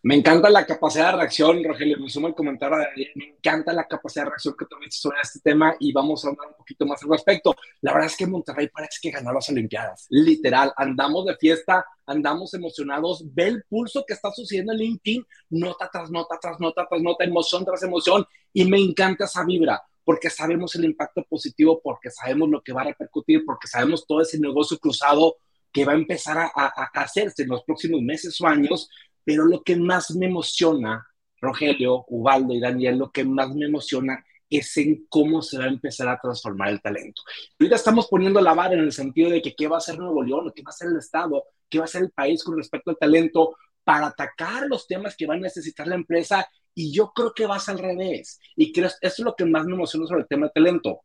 Me 0.03 0.15
encanta 0.15 0.49
la 0.49 0.65
capacidad 0.65 1.11
de 1.11 1.17
reacción, 1.17 1.63
Rogelio, 1.63 1.99
me 1.99 2.09
sumo 2.09 2.27
el 2.27 2.33
comentario 2.33 2.75
de 2.75 2.85
Daniel, 2.85 3.11
me 3.13 3.25
encanta 3.25 3.71
la 3.71 3.87
capacidad 3.87 4.23
de 4.23 4.31
reacción 4.31 4.55
que 4.57 4.65
tuviste 4.65 4.95
sobre 4.95 5.21
este 5.21 5.41
tema 5.41 5.75
y 5.79 5.93
vamos 5.93 6.25
a 6.25 6.29
hablar 6.29 6.47
un 6.47 6.55
poquito 6.55 6.87
más 6.87 7.03
al 7.03 7.09
respecto. 7.09 7.55
La 7.81 7.93
verdad 7.93 8.07
es 8.07 8.17
que 8.17 8.25
Monterrey 8.25 8.67
parece 8.69 8.97
que 8.99 9.11
ganó 9.11 9.31
las 9.31 9.47
Olimpiadas, 9.49 10.07
literal, 10.09 10.73
andamos 10.75 11.25
de 11.27 11.35
fiesta, 11.35 11.85
andamos 12.07 12.51
emocionados, 12.55 13.23
ve 13.31 13.49
el 13.49 13.63
pulso 13.69 14.03
que 14.07 14.15
está 14.15 14.31
sucediendo 14.31 14.71
en 14.71 14.79
LinkedIn, 14.79 15.23
nota 15.51 15.87
tras 15.93 16.09
nota, 16.09 16.39
tras 16.41 16.59
nota, 16.59 16.87
tras 16.89 17.01
nota, 17.03 17.23
emoción 17.23 17.63
tras 17.63 17.83
emoción 17.83 18.25
y 18.53 18.65
me 18.65 18.79
encanta 18.79 19.25
esa 19.25 19.45
vibra 19.45 19.83
porque 20.03 20.31
sabemos 20.31 20.73
el 20.73 20.85
impacto 20.85 21.23
positivo, 21.29 21.79
porque 21.79 22.09
sabemos 22.09 22.49
lo 22.49 22.63
que 22.63 22.73
va 22.73 22.81
a 22.81 22.85
repercutir, 22.85 23.45
porque 23.45 23.67
sabemos 23.67 24.07
todo 24.07 24.21
ese 24.21 24.39
negocio 24.39 24.79
cruzado 24.79 25.35
que 25.71 25.85
va 25.85 25.93
a 25.93 25.95
empezar 25.95 26.37
a 26.53 26.89
hacerse 26.95 27.43
en 27.43 27.49
los 27.49 27.63
próximos 27.63 28.01
meses 28.01 28.41
o 28.41 28.47
años, 28.47 28.89
pero 29.23 29.45
lo 29.45 29.63
que 29.63 29.75
más 29.75 30.11
me 30.15 30.27
emociona, 30.27 31.05
Rogelio, 31.39 32.05
Ubaldo 32.07 32.53
y 32.53 32.59
Daniel, 32.59 32.97
lo 32.97 33.11
que 33.11 33.23
más 33.23 33.53
me 33.55 33.65
emociona 33.65 34.23
es 34.49 34.75
en 34.77 35.05
cómo 35.07 35.41
se 35.41 35.57
va 35.57 35.65
a 35.65 35.69
empezar 35.69 36.09
a 36.09 36.19
transformar 36.19 36.69
el 36.69 36.81
talento. 36.81 37.21
Ahorita 37.59 37.75
estamos 37.77 38.07
poniendo 38.07 38.41
la 38.41 38.53
vara 38.53 38.73
en 38.73 38.81
el 38.81 38.91
sentido 38.91 39.29
de 39.29 39.41
que 39.41 39.55
qué 39.55 39.67
va 39.67 39.77
a 39.77 39.79
hacer 39.79 39.97
Nuevo 39.97 40.21
León, 40.21 40.51
qué 40.53 40.61
va 40.61 40.69
a 40.69 40.75
hacer 40.75 40.89
el 40.89 40.97
Estado, 40.97 41.43
qué 41.69 41.79
va 41.79 41.85
a 41.85 41.85
hacer 41.85 42.03
el 42.03 42.11
país 42.11 42.43
con 42.43 42.57
respecto 42.57 42.91
al 42.91 42.97
talento 42.97 43.55
para 43.83 44.07
atacar 44.07 44.67
los 44.67 44.85
temas 44.87 45.15
que 45.15 45.25
va 45.25 45.35
a 45.35 45.37
necesitar 45.37 45.87
la 45.87 45.95
empresa 45.95 46.47
y 46.75 46.91
yo 46.91 47.11
creo 47.13 47.33
que 47.33 47.47
vas 47.47 47.69
al 47.69 47.79
revés. 47.79 48.39
Y 48.55 48.73
creo, 48.73 48.87
eso 48.87 48.99
es 49.01 49.19
lo 49.19 49.35
que 49.35 49.45
más 49.45 49.65
me 49.65 49.73
emociona 49.73 50.05
sobre 50.05 50.21
el 50.21 50.27
tema 50.27 50.47
de 50.47 50.53
talento 50.53 51.01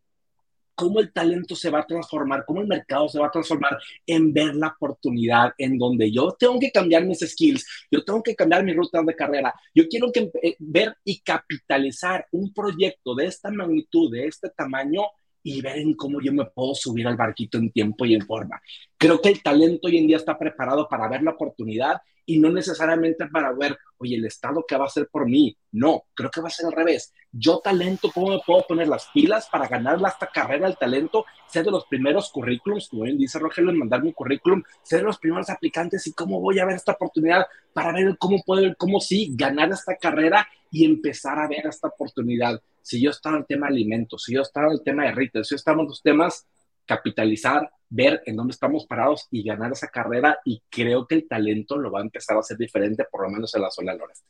cómo 0.76 1.00
el 1.00 1.12
talento 1.12 1.56
se 1.56 1.70
va 1.70 1.80
a 1.80 1.86
transformar, 1.86 2.44
cómo 2.46 2.60
el 2.60 2.68
mercado 2.68 3.08
se 3.08 3.18
va 3.18 3.26
a 3.26 3.30
transformar 3.30 3.78
en 4.06 4.32
ver 4.32 4.54
la 4.54 4.68
oportunidad 4.68 5.52
en 5.58 5.78
donde 5.78 6.12
yo 6.12 6.36
tengo 6.38 6.60
que 6.60 6.70
cambiar 6.70 7.04
mis 7.04 7.20
skills, 7.20 7.66
yo 7.90 8.04
tengo 8.04 8.22
que 8.22 8.36
cambiar 8.36 8.62
mi 8.62 8.74
ruta 8.74 9.02
de 9.02 9.16
carrera, 9.16 9.54
yo 9.74 9.88
quiero 9.88 10.12
que, 10.12 10.30
eh, 10.42 10.56
ver 10.58 10.96
y 11.02 11.20
capitalizar 11.20 12.26
un 12.30 12.52
proyecto 12.52 13.14
de 13.14 13.26
esta 13.26 13.50
magnitud, 13.50 14.12
de 14.12 14.26
este 14.26 14.50
tamaño 14.50 15.02
y 15.48 15.60
ver 15.60 15.78
en 15.78 15.94
cómo 15.94 16.20
yo 16.20 16.32
me 16.32 16.44
puedo 16.46 16.74
subir 16.74 17.06
al 17.06 17.16
barquito 17.16 17.56
en 17.56 17.70
tiempo 17.70 18.04
y 18.04 18.14
en 18.14 18.26
forma. 18.26 18.60
Creo 18.98 19.20
que 19.20 19.28
el 19.28 19.44
talento 19.44 19.86
hoy 19.86 19.96
en 19.96 20.08
día 20.08 20.16
está 20.16 20.36
preparado 20.36 20.88
para 20.88 21.06
ver 21.06 21.22
la 21.22 21.30
oportunidad 21.30 22.02
y 22.24 22.40
no 22.40 22.50
necesariamente 22.50 23.28
para 23.28 23.52
ver, 23.52 23.78
oye, 23.98 24.16
el 24.16 24.24
Estado, 24.24 24.64
¿qué 24.66 24.76
va 24.76 24.82
a 24.82 24.86
hacer 24.88 25.06
por 25.06 25.28
mí? 25.28 25.56
No, 25.70 26.02
creo 26.14 26.32
que 26.32 26.40
va 26.40 26.48
a 26.48 26.50
ser 26.50 26.66
al 26.66 26.72
revés. 26.72 27.14
Yo 27.30 27.60
talento, 27.60 28.10
¿cómo 28.12 28.30
me 28.30 28.40
puedo 28.44 28.66
poner 28.66 28.88
las 28.88 29.06
pilas 29.14 29.48
para 29.48 29.68
ganar 29.68 30.00
esta 30.04 30.26
carrera 30.26 30.66
del 30.66 30.76
talento? 30.76 31.24
Ser 31.46 31.64
de 31.64 31.70
los 31.70 31.86
primeros 31.86 32.28
currículums, 32.32 32.88
como 32.88 33.04
bien 33.04 33.16
dice 33.16 33.38
Rogelio, 33.38 33.70
en 33.70 33.78
mandar 33.78 34.02
mi 34.02 34.12
currículum, 34.12 34.64
ser 34.82 34.98
de 34.98 35.04
los 35.04 35.18
primeros 35.18 35.48
aplicantes 35.48 36.04
y 36.08 36.12
cómo 36.12 36.40
voy 36.40 36.58
a 36.58 36.64
ver 36.64 36.74
esta 36.74 36.90
oportunidad 36.90 37.46
para 37.72 37.92
ver 37.92 38.18
cómo 38.18 38.42
puedo, 38.44 38.74
cómo 38.76 38.98
sí, 38.98 39.30
ganar 39.36 39.70
esta 39.70 39.96
carrera 39.96 40.48
y 40.72 40.84
empezar 40.84 41.38
a 41.38 41.46
ver 41.46 41.66
esta 41.68 41.86
oportunidad. 41.86 42.60
Si 42.86 43.02
yo 43.02 43.10
estaba 43.10 43.34
en 43.34 43.40
el 43.40 43.46
tema 43.48 43.66
de 43.66 43.72
alimentos, 43.72 44.22
si 44.22 44.32
yo 44.32 44.42
estaba 44.42 44.68
en 44.68 44.74
el 44.74 44.82
tema 44.84 45.02
de 45.06 45.10
retail, 45.10 45.44
si 45.44 45.54
yo 45.54 45.56
estaba 45.56 45.82
en 45.82 45.88
los 45.88 46.00
temas 46.00 46.46
capitalizar, 46.84 47.68
ver 47.88 48.22
en 48.26 48.36
dónde 48.36 48.52
estamos 48.52 48.86
parados 48.86 49.26
y 49.32 49.42
ganar 49.42 49.72
esa 49.72 49.88
carrera. 49.88 50.38
Y 50.44 50.62
creo 50.70 51.04
que 51.04 51.16
el 51.16 51.26
talento 51.26 51.78
lo 51.78 51.90
va 51.90 51.98
a 51.98 52.04
empezar 52.04 52.36
a 52.36 52.40
hacer 52.40 52.56
diferente, 52.56 53.04
por 53.10 53.24
lo 53.24 53.30
menos 53.30 53.52
en 53.56 53.62
la 53.62 53.72
zona 53.72 53.90
del 53.90 54.02
noreste. 54.02 54.28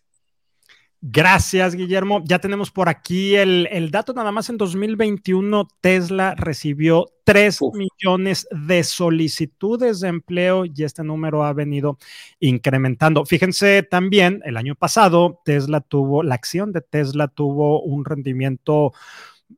Gracias, 1.03 1.75
Guillermo. 1.75 2.23
Ya 2.25 2.38
tenemos 2.38 2.71
por 2.71 2.88
aquí 2.88 3.37
el, 3.37 3.91
dato. 3.91 4.15
Nada 4.15 4.33
más 4.33 4.49
en 4.49 4.57
2021, 4.57 5.69
Tesla 5.81 6.35
recibió 6.35 7.07
3 7.25 7.61
millones 7.75 8.49
de 8.50 8.83
solicitudes 8.83 10.00
de 10.00 10.09
empleo 10.09 10.65
y 10.65 10.85
este 10.85 11.05
número 11.05 11.45
ha 11.45 11.53
venido 11.53 11.99
incrementando. 12.41 13.26
Fíjense 13.26 13.83
también, 13.83 14.41
el 14.45 14.57
año 14.57 14.75
pasado, 14.75 15.43
Tesla 15.45 15.81
tuvo, 15.81 16.23
la 16.23 16.35
acción 16.35 16.73
de 16.73 16.81
Tesla 16.81 17.29
tuvo 17.29 17.83
un 17.83 18.05
rendimiento 18.05 18.93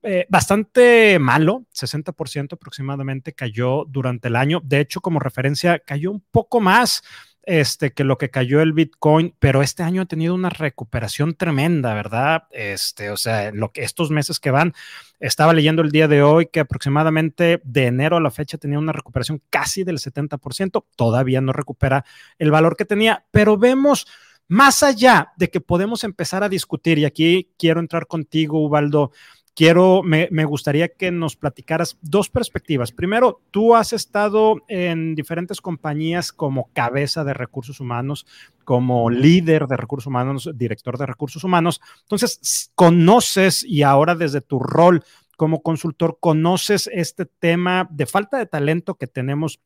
eh, 0.02 0.26
bastante 0.28 1.18
malo, 1.18 1.64
60% 1.72 2.54
aproximadamente 2.54 3.32
cayó 3.32 3.84
durante 3.88 4.28
el 4.28 4.36
año. 4.36 4.60
De 4.62 4.80
hecho, 4.80 5.00
como 5.00 5.18
referencia, 5.18 5.78
cayó 5.78 6.10
un 6.10 6.20
poco 6.30 6.60
más 6.60 7.02
este, 7.48 7.92
que 7.92 8.04
lo 8.04 8.18
que 8.18 8.28
cayó 8.28 8.60
el 8.60 8.74
Bitcoin, 8.74 9.34
pero 9.38 9.62
este 9.62 9.82
año 9.82 10.02
ha 10.02 10.06
tenido 10.06 10.34
una 10.34 10.50
recuperación 10.50 11.34
tremenda, 11.34 11.94
¿verdad? 11.94 12.42
Este, 12.50 13.10
o 13.10 13.16
sea, 13.16 13.52
lo 13.52 13.72
que 13.72 13.84
estos 13.84 14.10
meses 14.10 14.38
que 14.38 14.50
van, 14.50 14.74
estaba 15.18 15.54
leyendo 15.54 15.80
el 15.80 15.90
día 15.90 16.08
de 16.08 16.22
hoy 16.22 16.48
que 16.52 16.60
aproximadamente 16.60 17.62
de 17.64 17.86
enero 17.86 18.18
a 18.18 18.20
la 18.20 18.30
fecha 18.30 18.58
tenía 18.58 18.78
una 18.78 18.92
recuperación 18.92 19.40
casi 19.48 19.82
del 19.82 19.96
70%, 19.96 20.84
todavía 20.94 21.40
no 21.40 21.54
recupera 21.54 22.04
el 22.38 22.50
valor 22.50 22.76
que 22.76 22.84
tenía, 22.84 23.24
pero 23.30 23.56
vemos 23.56 24.06
más 24.46 24.82
allá 24.82 25.32
de 25.38 25.48
que 25.48 25.62
podemos 25.62 26.04
empezar 26.04 26.44
a 26.44 26.50
discutir, 26.50 26.98
y 26.98 27.06
aquí 27.06 27.54
quiero 27.58 27.80
entrar 27.80 28.06
contigo, 28.06 28.62
Ubaldo, 28.62 29.12
quiero, 29.58 30.04
me, 30.04 30.44
gustaría 30.44 30.86
que 30.86 31.10
nos 31.10 31.34
platicaras 31.34 31.98
dos 32.00 32.30
perspectivas. 32.30 32.92
Primero, 32.92 33.40
tú 33.50 33.74
has 33.74 33.92
estado 33.92 34.58
en 34.68 35.16
diferentes 35.16 35.60
compañías 35.60 36.30
como 36.30 36.70
cabeza 36.72 37.24
de 37.24 37.34
recursos 37.34 37.80
humanos, 37.80 38.24
como 38.62 39.10
líder 39.10 39.66
de 39.66 39.76
recursos 39.76 40.06
humanos, 40.06 40.48
director 40.54 40.96
de 40.96 41.06
recursos 41.06 41.42
humanos. 41.42 41.80
Entonces, 42.02 42.70
conoces 42.76 43.64
y 43.64 43.82
ahora 43.82 44.14
desde 44.14 44.42
tu 44.42 44.60
rol 44.60 45.02
como 45.36 45.60
consultor, 45.60 46.18
conoces 46.20 46.88
este 46.92 47.26
tema 47.26 47.88
de 47.90 48.06
falta 48.06 48.38
de 48.38 48.46
talento 48.46 48.94
que 48.94 49.08
tenemos 49.08 49.58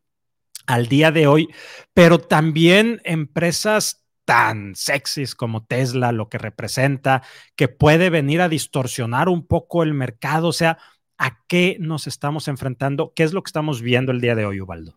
al 0.66 0.87
día 0.87 1.11
de 1.11 1.26
hoy, 1.26 1.49
pero 1.92 2.18
también 2.18 3.02
empresas 3.04 4.01
tan 4.25 4.75
sexys 4.75 5.35
como 5.35 5.64
Tesla, 5.64 6.12
lo 6.12 6.29
que 6.29 6.38
representa, 6.38 7.23
que 7.57 7.69
puede 7.69 8.11
venir 8.11 8.41
a 8.41 8.49
distorsionar 8.49 9.29
un 9.29 9.47
poco 9.47 9.83
el 9.83 9.95
mercado. 9.95 10.49
O 10.49 10.52
sea, 10.52 10.79
¿a 11.19 11.38
qué 11.49 11.76
nos 11.81 12.07
estamos 12.07 12.49
enfrentando? 12.49 13.12
¿Qué 13.14 13.23
es 13.23 13.33
lo 13.33 13.43
que 13.43 13.49
estamos 13.49 13.83
viendo 13.83 14.12
el 14.12 14.21
día 14.21 14.35
de 14.35 14.45
hoy, 14.45 14.61
Ubaldo? 14.61 14.97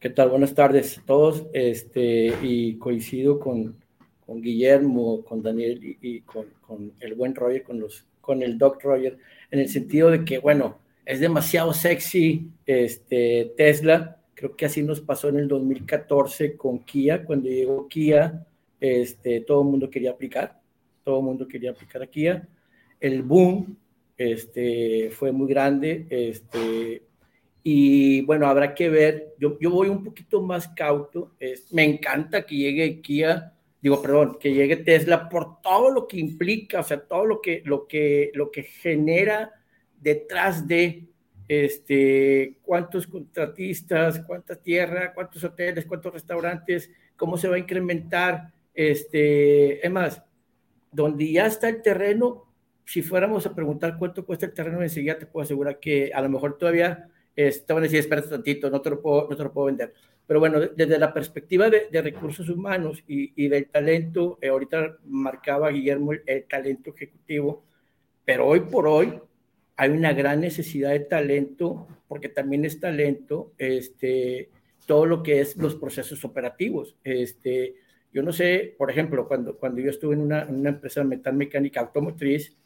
¿Qué 0.00 0.10
tal? 0.10 0.30
Buenas 0.30 0.54
tardes 0.54 0.98
a 0.98 1.02
todos. 1.04 1.46
Este, 1.52 2.34
y 2.42 2.78
coincido 2.78 3.40
con, 3.40 3.76
con 4.24 4.40
Guillermo, 4.40 5.24
con 5.24 5.42
Daniel 5.42 5.96
y, 6.00 6.20
con, 6.20 6.46
con, 6.60 6.92
el 7.00 7.14
buen 7.14 7.34
Roger, 7.34 7.62
con, 7.62 7.80
los, 7.80 8.06
con 8.20 8.42
el 8.42 8.58
Doc 8.58 8.82
Roger, 8.82 9.18
en 9.50 9.58
el 9.58 9.68
sentido 9.68 10.10
de 10.10 10.24
que, 10.24 10.38
bueno, 10.38 10.78
es 11.04 11.20
demasiado 11.20 11.72
sexy 11.72 12.50
este, 12.66 13.54
Tesla 13.56 14.17
Creo 14.38 14.54
que 14.54 14.66
así 14.66 14.84
nos 14.84 15.00
pasó 15.00 15.30
en 15.30 15.38
el 15.40 15.48
2014 15.48 16.56
con 16.56 16.84
Kia. 16.84 17.24
Cuando 17.24 17.48
llegó 17.48 17.88
Kia, 17.88 18.46
este, 18.78 19.40
todo 19.40 19.62
el 19.62 19.68
mundo 19.68 19.90
quería 19.90 20.12
aplicar. 20.12 20.60
Todo 21.02 21.18
el 21.18 21.24
mundo 21.24 21.48
quería 21.48 21.72
aplicar 21.72 22.02
a 22.02 22.06
Kia. 22.06 22.48
El 23.00 23.24
boom 23.24 23.76
este, 24.16 25.10
fue 25.10 25.32
muy 25.32 25.48
grande. 25.48 26.06
Este, 26.08 27.02
y 27.64 28.20
bueno, 28.20 28.46
habrá 28.46 28.76
que 28.76 28.88
ver. 28.88 29.34
Yo, 29.40 29.58
yo 29.58 29.72
voy 29.72 29.88
un 29.88 30.04
poquito 30.04 30.40
más 30.40 30.68
cauto. 30.68 31.32
me 31.72 31.82
encanta 31.82 32.46
que 32.46 32.54
llegue 32.54 33.00
Kia, 33.00 33.52
digo, 33.82 34.00
perdón, 34.00 34.38
que 34.38 34.54
llegue 34.54 34.76
Tesla 34.76 35.28
por 35.28 35.60
todo 35.60 35.90
lo 35.90 36.06
que 36.06 36.20
implica, 36.20 36.78
o 36.78 36.84
sea, 36.84 37.00
todo 37.00 37.26
lo 37.26 37.40
que, 37.40 37.60
lo 37.64 37.88
que, 37.88 38.30
lo 38.34 38.52
que 38.52 38.62
genera 38.62 39.50
detrás 40.00 40.68
de 40.68 41.07
este, 41.48 42.58
cuántos 42.62 43.06
contratistas, 43.06 44.20
cuánta 44.20 44.54
tierra, 44.54 45.14
cuántos 45.14 45.42
hoteles, 45.42 45.86
cuántos 45.86 46.12
restaurantes, 46.12 46.90
cómo 47.16 47.38
se 47.38 47.48
va 47.48 47.56
a 47.56 47.58
incrementar, 47.58 48.52
este, 48.74 49.84
es 49.84 49.90
más, 49.90 50.22
donde 50.92 51.32
ya 51.32 51.46
está 51.46 51.68
el 51.68 51.82
terreno, 51.82 52.44
si 52.84 53.02
fuéramos 53.02 53.46
a 53.46 53.54
preguntar 53.54 53.98
cuánto 53.98 54.24
cuesta 54.24 54.46
el 54.46 54.54
terreno, 54.54 54.82
enseguida 54.82 55.18
te 55.18 55.26
puedo 55.26 55.44
asegurar 55.44 55.80
que 55.80 56.12
a 56.14 56.20
lo 56.20 56.28
mejor 56.28 56.56
todavía 56.58 57.08
estaban 57.34 57.82
decir, 57.82 57.98
espérate 58.00 58.28
tantito, 58.28 58.70
no 58.70 58.80
te 58.80 58.90
lo 58.90 59.00
puedo, 59.00 59.28
no 59.28 59.36
te 59.36 59.42
lo 59.42 59.52
puedo 59.52 59.66
vender. 59.66 59.94
Pero 60.26 60.40
bueno, 60.40 60.60
desde 60.60 60.98
la 60.98 61.12
perspectiva 61.14 61.70
de, 61.70 62.02
recursos 62.02 62.48
humanos 62.50 63.02
y, 63.06 63.48
del 63.48 63.68
talento, 63.68 64.38
eh, 64.42 64.48
ahorita 64.48 64.98
marcaba 65.06 65.70
Guillermo 65.70 66.12
el 66.12 66.44
talento 66.44 66.90
ejecutivo, 66.94 67.64
pero 68.24 68.46
hoy 68.46 68.60
por 68.60 68.86
hoy 68.86 69.18
hay 69.78 69.90
una 69.90 70.12
gran 70.12 70.40
necesidad 70.40 70.90
de 70.90 71.00
talento, 71.00 71.86
porque 72.08 72.28
también 72.28 72.64
es 72.64 72.80
talento, 72.80 73.52
este, 73.58 74.50
todo 74.86 75.06
lo 75.06 75.22
que 75.22 75.40
es 75.40 75.56
los 75.56 75.76
procesos 75.76 76.24
operativos. 76.24 76.96
Este, 77.04 77.76
yo 78.12 78.24
no 78.24 78.32
sé, 78.32 78.74
por 78.76 78.90
ejemplo, 78.90 79.28
cuando, 79.28 79.56
cuando 79.56 79.80
yo 79.80 79.90
estuve 79.90 80.16
en 80.16 80.22
una, 80.22 80.46
una 80.46 80.70
empresa 80.70 81.04
metal 81.04 81.34
mecánica 81.34 81.80
automotriz, 81.80 82.56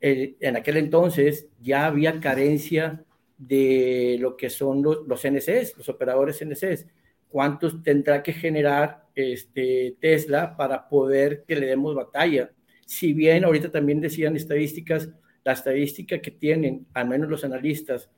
en 0.00 0.56
aquel 0.56 0.76
entonces 0.76 1.46
ya 1.62 1.86
había 1.86 2.20
carencia 2.20 3.04
de 3.38 4.18
lo 4.20 4.36
que 4.36 4.50
son 4.50 4.82
los, 4.82 5.06
los 5.06 5.24
NCS, 5.24 5.78
los 5.78 5.88
operadores 5.88 6.44
NCS. 6.44 6.86
¿Cuántos 7.28 7.80
tendrá 7.84 8.24
que 8.24 8.32
generar 8.32 9.06
este, 9.14 9.96
Tesla 10.00 10.56
para 10.56 10.88
poder 10.88 11.44
que 11.46 11.54
le 11.54 11.66
demos 11.66 11.94
batalla? 11.94 12.50
Si 12.84 13.12
bien 13.12 13.44
ahorita 13.44 13.70
también 13.70 14.00
decían 14.00 14.36
estadísticas, 14.36 15.08
la 15.44 15.52
estadística 15.52 16.20
que 16.20 16.30
tienen, 16.30 16.86
al 16.94 17.06
menos 17.06 17.28
los 17.28 17.44
analistas, 17.44 18.10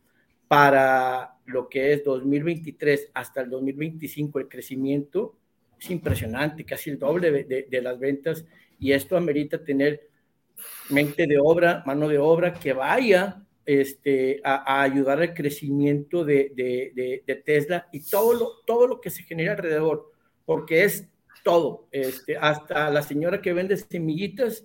para 0.48 1.36
lo 1.46 1.68
que 1.68 1.92
es 1.92 2.04
2023 2.04 3.10
hasta 3.14 3.40
el 3.40 3.50
2025, 3.50 4.38
el 4.38 4.48
crecimiento 4.48 5.36
es 5.78 5.90
impresionante, 5.90 6.64
casi 6.64 6.90
el 6.90 6.98
doble 6.98 7.44
de, 7.44 7.82
las 7.82 7.98
ventas, 7.98 8.44
y 8.78 8.92
esto 8.92 9.16
amerita 9.16 9.62
tener 9.62 10.08
mente 10.88 11.26
de 11.26 11.38
obra, 11.38 11.82
mano 11.84 12.08
de 12.08 12.18
obra 12.18 12.54
que 12.54 12.72
vaya 12.72 13.42
este, 13.66 14.40
a, 14.44 14.82
ayudar 14.82 15.20
al 15.20 15.34
crecimiento 15.34 16.24
de, 16.24 16.52
de, 16.54 17.42
Tesla 17.44 17.88
y 17.92 18.00
todo 18.08 18.32
lo, 18.34 18.50
todo 18.64 18.86
lo 18.86 19.00
que 19.00 19.10
se 19.10 19.24
genera 19.24 19.52
alrededor, 19.52 20.12
porque 20.44 20.84
es 20.84 21.08
todo, 21.44 21.88
este, 21.90 22.36
hasta 22.36 22.90
la 22.90 23.02
señora 23.02 23.42
que 23.42 23.52
vende 23.52 23.76
semillitas 23.76 24.64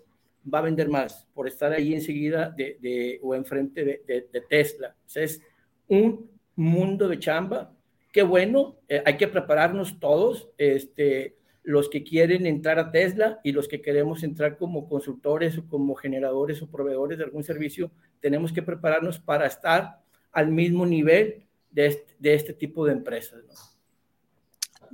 va 0.52 0.60
a 0.60 0.64
vender 0.64 0.90
más 0.90 1.28
por 1.34 1.48
estar 1.48 1.72
ahí 1.72 1.94
enseguida 1.94 2.50
de, 2.50 2.78
de 2.82 3.20
o 3.22 3.36
enfrente 3.36 3.84
de, 3.84 4.28
de, 4.32 4.42
Tesla. 4.42 4.96
es 5.16 5.42
un 5.88 6.30
mundo 6.56 7.08
de 7.08 7.20
chamba. 7.20 7.74
Qué 8.12 8.24
bueno, 8.24 8.78
eh, 8.88 9.02
hay 9.06 9.18
que 9.18 9.28
prepararnos 9.28 10.00
todos, 10.00 10.50
este, 10.58 11.38
los 11.64 11.90
que 11.90 12.04
quieren 12.04 12.46
entrar 12.46 12.80
a 12.80 12.92
Tesla 12.92 13.40
y 13.44 13.52
los 13.52 13.68
que 13.68 13.82
queremos 13.82 14.24
entrar 14.24 14.58
como 14.58 14.90
consultores 14.90 15.58
o 15.58 15.68
como 15.68 15.96
generadores 15.96 16.62
o 16.62 16.70
proveedores 16.70 17.18
de 17.18 17.24
algún 17.24 17.44
servicio, 17.44 17.92
tenemos 18.20 18.52
que 18.52 18.64
prepararnos 18.64 19.20
para 19.20 19.46
estar 19.46 20.02
al 20.32 20.50
mismo 20.50 20.86
nivel 20.86 21.46
de 21.70 21.86
este, 21.88 22.16
de 22.20 22.34
este 22.34 22.54
tipo 22.54 22.86
de 22.86 22.94
empresas. 22.94 23.72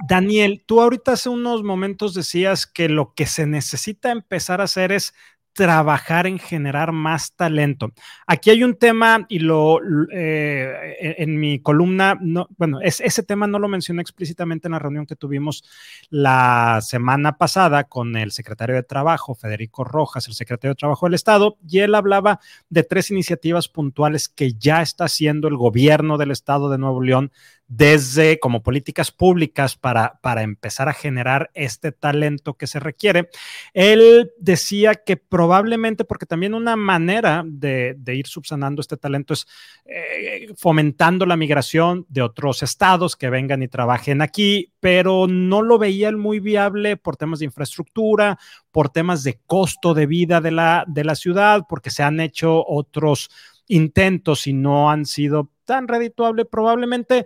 Daniel, 0.06 0.62
tú 0.66 0.80
ahorita 0.80 1.14
hace 1.14 1.30
unos 1.30 1.64
momentos 1.64 2.14
decías 2.14 2.68
que 2.68 2.88
lo 2.88 3.14
que 3.16 3.26
se 3.26 3.48
necesita 3.48 4.12
empezar 4.12 4.62
a 4.62 4.66
hacer 4.66 4.92
es 4.92 5.14
trabajar 5.58 6.28
en 6.28 6.38
generar 6.38 6.92
más 6.92 7.34
talento. 7.34 7.92
Aquí 8.28 8.52
hay 8.52 8.64
un 8.64 8.76
tema 8.76 9.26
y 9.28 9.40
lo 9.40 9.80
eh, 10.14 11.16
en, 11.18 11.40
mi 11.40 11.60
columna, 11.60 12.16
no, 12.22 12.48
bueno, 12.60 12.80
ese 12.80 13.24
tema 13.24 13.48
no 13.48 13.58
lo 13.58 13.68
mencioné 13.68 14.04
explícitamente 14.04 14.68
en 14.68 14.74
la 14.74 14.80
reunión 14.80 15.08
que 15.08 15.16
tuvimos 15.16 15.64
la 16.12 16.78
semana 16.84 17.40
pasada 17.40 17.86
con 17.86 18.16
el 18.18 18.32
secretario 18.32 18.76
de 18.76 18.84
Trabajo, 18.84 19.34
Federico 19.34 19.84
Rojas, 19.84 20.28
el 20.28 20.36
secretario 20.36 20.76
de 20.76 20.80
Trabajo 20.80 21.08
del 21.08 21.16
Estado, 21.16 21.58
y 21.68 21.80
él 21.80 21.96
hablaba 21.96 22.40
de 22.70 22.84
tres 22.84 23.10
iniciativas 23.10 23.68
puntuales 23.68 24.30
que 24.30 24.54
ya 24.54 24.84
está 24.84 25.06
haciendo 25.06 25.48
el 25.48 25.58
gobierno 25.58 26.20
del 26.20 26.30
Estado 26.30 26.70
de 26.70 26.78
Nuevo 26.78 27.02
León 27.02 27.32
desde 27.68 28.40
como 28.40 28.64
políticas 28.64 29.12
públicas 29.12 29.76
para, 29.76 30.20
para 30.22 30.42
empezar 30.42 30.88
a 30.88 30.94
generar 30.94 31.52
este 31.54 31.92
talento 31.92 32.54
que 32.54 32.68
se 32.68 32.80
requiere. 32.80 33.30
Él 33.74 34.32
decía 34.40 34.96
que 34.96 35.18
probablemente, 35.18 36.06
porque 36.06 36.26
también 36.26 36.54
una 36.54 36.76
manera 36.76 37.44
de, 37.46 37.98
ir 38.08 38.28
subsanando 38.28 38.82
este 38.82 38.98
talento 38.98 39.34
es 39.34 39.46
eh, 39.86 40.48
fomentando 40.56 41.26
la 41.26 41.36
migración 41.36 42.06
de 42.08 42.22
otros 42.22 42.64
estados 42.64 43.16
que 43.16 43.30
vengan 43.30 43.62
y 43.62 43.68
trabajen 43.68 44.22
aquí, 44.22 44.74
pero 44.80 45.28
no 45.28 45.62
lo 45.62 45.78
veía 45.78 46.10
él 46.10 46.18
muy 46.18 46.40
viable 46.40 46.96
por 46.96 47.18
temas 47.18 47.40
de 47.40 47.46
infraestructura, 47.46 48.40
por 48.72 48.90
temas 48.90 49.24
de 49.24 49.40
costo 49.46 49.94
de 49.94 50.06
vida 50.06 50.40
de 50.40 50.52
la, 50.52 50.86
de 50.88 51.04
la 51.04 51.16
ciudad, 51.16 51.64
porque 51.68 51.90
se 51.90 52.04
han 52.04 52.20
hecho 52.22 52.66
otros 52.66 53.30
intentos 53.68 54.48
y 54.48 54.54
no 54.54 54.90
han 54.90 55.06
sido 55.06 55.52
tan 55.66 55.88
redituable, 55.88 56.46
probablemente 56.46 57.26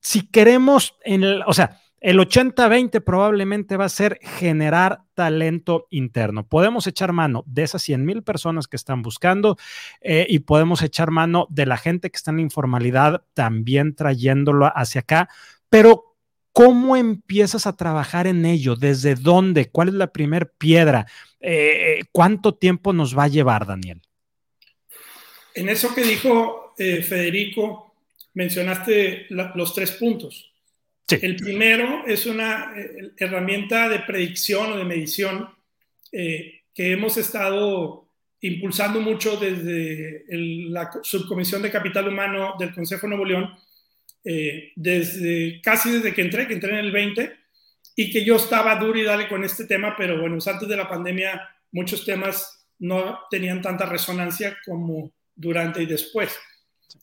si 0.00 0.26
queremos, 0.26 0.96
en 1.04 1.22
el, 1.22 1.42
o 1.46 1.52
sea, 1.52 1.80
el 2.00 2.18
80-20 2.18 3.00
probablemente 3.04 3.76
va 3.76 3.84
a 3.84 3.88
ser 3.88 4.18
generar 4.20 5.02
talento 5.14 5.86
interno. 5.90 6.44
Podemos 6.44 6.88
echar 6.88 7.12
mano 7.12 7.44
de 7.46 7.62
esas 7.62 7.82
100 7.82 8.04
mil 8.04 8.22
personas 8.24 8.66
que 8.66 8.74
están 8.74 9.02
buscando 9.02 9.56
eh, 10.00 10.26
y 10.28 10.40
podemos 10.40 10.82
echar 10.82 11.12
mano 11.12 11.46
de 11.48 11.66
la 11.66 11.76
gente 11.76 12.10
que 12.10 12.16
está 12.16 12.32
en 12.32 12.38
la 12.38 12.42
informalidad 12.42 13.22
también 13.34 13.94
trayéndolo 13.94 14.66
hacia 14.74 15.02
acá, 15.02 15.28
pero 15.68 16.08
¿Cómo 16.54 16.96
empiezas 16.96 17.66
a 17.66 17.76
trabajar 17.76 18.26
en 18.26 18.44
ello? 18.44 18.76
¿Desde 18.76 19.14
dónde? 19.14 19.70
¿Cuál 19.70 19.88
es 19.88 19.94
la 19.94 20.12
primer 20.12 20.52
piedra? 20.52 21.06
Eh, 21.40 22.00
¿Cuánto 22.12 22.54
tiempo 22.54 22.92
nos 22.92 23.16
va 23.16 23.24
a 23.24 23.28
llevar, 23.28 23.64
Daniel? 23.64 24.02
En 25.54 25.68
eso 25.68 25.94
que 25.94 26.02
dijo 26.02 26.74
eh, 26.78 27.02
Federico, 27.02 27.94
mencionaste 28.34 29.26
los 29.30 29.74
tres 29.74 29.92
puntos. 29.92 30.52
El 31.08 31.36
primero 31.36 32.04
es 32.06 32.26
una 32.26 32.72
eh, 32.76 33.10
herramienta 33.16 33.88
de 33.88 34.00
predicción 34.00 34.72
o 34.72 34.76
de 34.76 34.84
medición 34.84 35.48
eh, 36.10 36.62
que 36.74 36.92
hemos 36.92 37.16
estado 37.18 38.08
impulsando 38.40 39.00
mucho 39.00 39.36
desde 39.36 40.24
la 40.28 40.90
subcomisión 41.02 41.62
de 41.62 41.70
capital 41.70 42.08
humano 42.08 42.54
del 42.58 42.74
Consejo 42.74 43.06
Nuevo 43.06 43.24
León, 43.24 43.50
eh, 44.24 44.72
desde 44.74 45.60
casi 45.62 45.90
desde 45.90 46.12
que 46.12 46.22
entré, 46.22 46.48
que 46.48 46.54
entré 46.54 46.70
en 46.70 46.78
el 46.78 46.92
20, 46.92 47.32
y 47.94 48.10
que 48.10 48.24
yo 48.24 48.36
estaba 48.36 48.74
duro 48.76 48.98
y 48.98 49.04
dale 49.04 49.28
con 49.28 49.44
este 49.44 49.66
tema, 49.66 49.94
pero 49.96 50.20
bueno, 50.20 50.38
antes 50.44 50.68
de 50.68 50.76
la 50.76 50.88
pandemia 50.88 51.48
muchos 51.72 52.04
temas 52.04 52.66
no 52.78 53.20
tenían 53.30 53.60
tanta 53.60 53.86
resonancia 53.86 54.58
como 54.64 55.12
durante 55.34 55.82
y 55.82 55.86
después. 55.86 56.38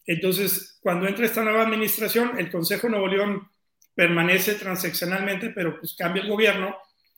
Entonces, 0.06 0.80
cuando 0.82 1.08
entra 1.08 1.26
esta 1.26 1.44
nueva 1.44 1.64
administración, 1.64 2.38
el 2.38 2.52
Consejo 2.52 2.90
Nuevo 2.90 3.08
León 3.08 3.48
permanece 3.94 4.56
transaccionalmente, 4.56 5.50
pero 5.50 5.80
pues 5.80 5.96
cambia 5.96 6.24
el 6.24 6.30
gobierno. 6.30 6.76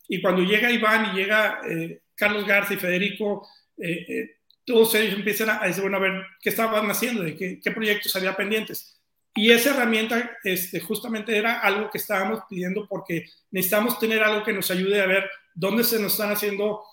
Y 0.07 0.21
cuando 0.21 0.41
llega 0.41 0.71
Iván 0.71 1.11
y 1.11 1.19
llega 1.19 1.61
eh, 1.69 2.01
Carlos 2.15 2.45
Garza 2.45 2.73
y 2.73 2.77
Federico, 2.77 3.47
eh, 3.77 4.05
eh, 4.07 4.35
todos 4.65 4.93
ellos 4.95 5.15
empiezan 5.15 5.49
a 5.49 5.67
decir, 5.67 5.81
bueno, 5.81 5.97
a 5.97 6.01
ver, 6.01 6.23
¿qué 6.41 6.49
estaban 6.49 6.89
haciendo? 6.89 7.23
¿De 7.23 7.35
qué, 7.35 7.59
qué 7.61 7.71
proyectos 7.71 8.15
había 8.15 8.35
pendientes? 8.35 9.01
Y 9.33 9.51
esa 9.51 9.71
herramienta 9.71 10.37
este, 10.43 10.79
justamente 10.81 11.37
era 11.37 11.59
algo 11.59 11.89
que 11.89 11.97
estábamos 11.97 12.41
pidiendo 12.49 12.87
porque 12.87 13.25
necesitamos 13.51 13.97
tener 13.97 14.21
algo 14.21 14.43
que 14.43 14.53
nos 14.53 14.69
ayude 14.71 15.01
a 15.01 15.05
ver 15.05 15.29
dónde 15.53 15.83
se 15.83 15.99
nos 15.99 16.13
están 16.13 16.31
haciendo 16.31 16.83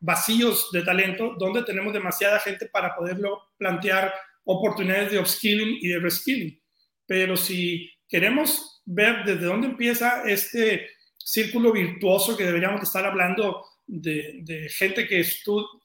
vacíos 0.00 0.70
de 0.72 0.82
talento, 0.82 1.34
dónde 1.38 1.62
tenemos 1.62 1.92
demasiada 1.92 2.40
gente 2.40 2.66
para 2.66 2.94
poderlo 2.94 3.50
plantear 3.56 4.12
oportunidades 4.44 5.12
de 5.12 5.20
upskilling 5.20 5.78
y 5.80 5.88
de 5.88 5.98
reskilling. 6.00 6.60
Pero 7.06 7.36
si 7.36 7.90
queremos 8.08 8.82
ver 8.84 9.24
desde 9.24 9.46
dónde 9.46 9.68
empieza 9.68 10.22
este 10.26 10.88
círculo 11.16 11.72
virtuoso 11.72 12.36
que 12.36 12.44
deberíamos 12.44 12.82
estar 12.82 13.04
hablando 13.04 13.64
de, 13.86 14.68
gente 14.70 15.06
que, 15.06 15.24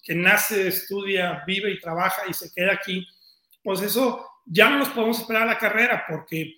que 0.04 0.16
nace, 0.16 0.68
estudia, 0.68 1.44
vive 1.46 1.72
y 1.72 1.80
trabaja 1.80 2.24
y 2.30 2.34
se 2.34 2.52
queda 2.54 2.74
aquí, 2.74 3.08
pues 3.62 3.82
eso 3.82 4.26
ya 4.46 4.70
no 4.70 4.80
nos 4.80 4.90
podemos 4.90 5.20
esperar 5.20 5.44
a 5.44 5.54
la 5.54 5.58
carrera 5.58 6.06
porque 6.08 6.56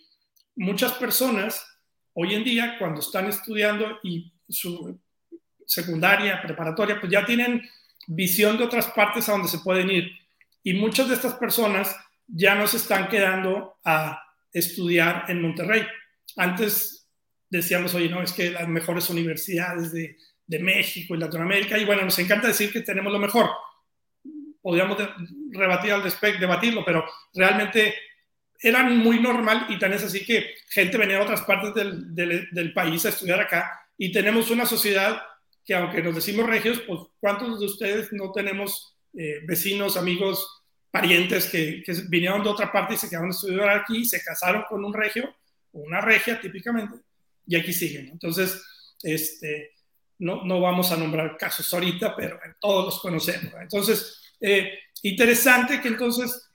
muchas 0.56 0.94
personas 0.94 1.64
hoy 2.14 2.34
en 2.34 2.44
día 2.44 2.78
cuando 2.80 3.02
están 3.02 3.28
estudiando 3.28 4.00
y 4.04 4.34
su 4.50 5.00
secundaria, 5.66 6.42
preparatoria, 6.42 7.00
pues 7.00 7.12
ya 7.12 7.26
tienen 7.26 7.62
visión 8.08 8.58
de 8.58 8.64
otras 8.64 8.88
partes 8.88 9.28
a 9.28 9.34
donde 9.34 9.48
se 9.48 9.60
pueden 9.60 9.90
ir 9.90 10.12
y 10.64 10.74
muchas 10.74 11.08
de 11.08 11.16
estas 11.16 11.36
personas 11.36 11.96
ya 12.28 12.56
no 12.56 12.68
se 12.68 12.78
están 12.78 13.08
quedando 13.08 13.78
a 13.84 14.22
estudiar 14.52 15.26
en 15.28 15.42
Monterrey. 15.42 15.86
Antes 16.38 17.08
decíamos, 17.50 17.94
oye, 17.94 18.10
no, 18.10 18.22
es 18.22 18.34
que 18.34 18.52
las 18.52 18.68
mejores 18.68 19.10
universidades 19.10 19.92
de, 19.92 20.18
de 20.48 20.60
México 20.60 21.16
y 21.16 21.20
Latinoamérica, 21.20 21.78
y 21.78 21.86
bueno, 21.86 22.04
nos 22.04 22.18
encanta 22.20 22.48
decir 22.48 22.72
que 22.72 22.82
tenemos 22.82 23.14
lo 23.14 23.20
mejor. 23.20 23.50
Podríamos 24.62 24.98
rebatir 25.52 25.92
al 25.92 26.04
respecto, 26.04 26.42
debatirlo, 26.42 26.84
pero 26.84 27.06
realmente 27.34 27.94
era 28.60 28.84
muy 28.84 29.20
normal 29.20 29.68
y 29.70 29.78
tan 29.78 29.94
es 29.94 30.04
así 30.04 30.26
que 30.26 30.56
gente 30.70 30.98
venía 30.98 31.18
de 31.18 31.24
otras 31.24 31.42
partes 31.44 31.74
del, 31.74 32.16
del, 32.16 32.50
del, 32.52 32.74
país 32.74 33.06
a 33.06 33.10
estudiar 33.10 33.40
acá 33.40 33.88
y 33.98 34.12
tenemos 34.12 34.50
una 34.50 34.66
sociedad 34.66 35.22
que 35.66 35.74
aunque 35.74 36.04
nos 36.04 36.16
decimos 36.16 36.48
regios, 36.48 36.82
pues 36.88 37.02
¿cuántos 37.20 37.60
de 37.60 37.66
ustedes 37.66 38.14
no 38.14 38.32
tenemos 38.32 38.96
eh, 39.18 39.40
vecinos, 39.46 39.98
amigos, 39.98 40.64
parientes 40.92 41.48
que, 41.50 41.84
vinieron 42.08 42.44
de 42.44 42.50
otra 42.50 42.72
parte 42.72 42.94
y 42.94 42.98
se 42.98 43.10
quedaron 43.10 43.30
a 43.30 43.34
estudiar 43.34 43.70
aquí, 43.70 44.06
se 44.06 44.24
casaron 44.24 44.64
con 44.70 44.86
un 44.86 44.94
regio 44.94 45.34
una 45.76 46.02
regia 46.02 46.40
típicamente, 46.40 46.98
y 47.46 47.56
aquí 47.56 47.74
siguen. 47.74 48.10
Entonces, 48.12 48.64
este, 49.04 49.72
no, 50.20 50.44
no 50.44 50.62
vamos 50.62 50.92
a 50.92 50.98
nombrar 50.98 51.38
casos 51.38 51.72
ahorita, 51.74 52.16
pero 52.16 52.40
todos 52.60 52.86
los 52.86 53.00
conocemos. 53.00 53.54
Entonces, 53.60 54.34
eh, 54.40 54.80
interesante 55.04 55.82
que 55.82 55.90
entonces, 55.90 56.50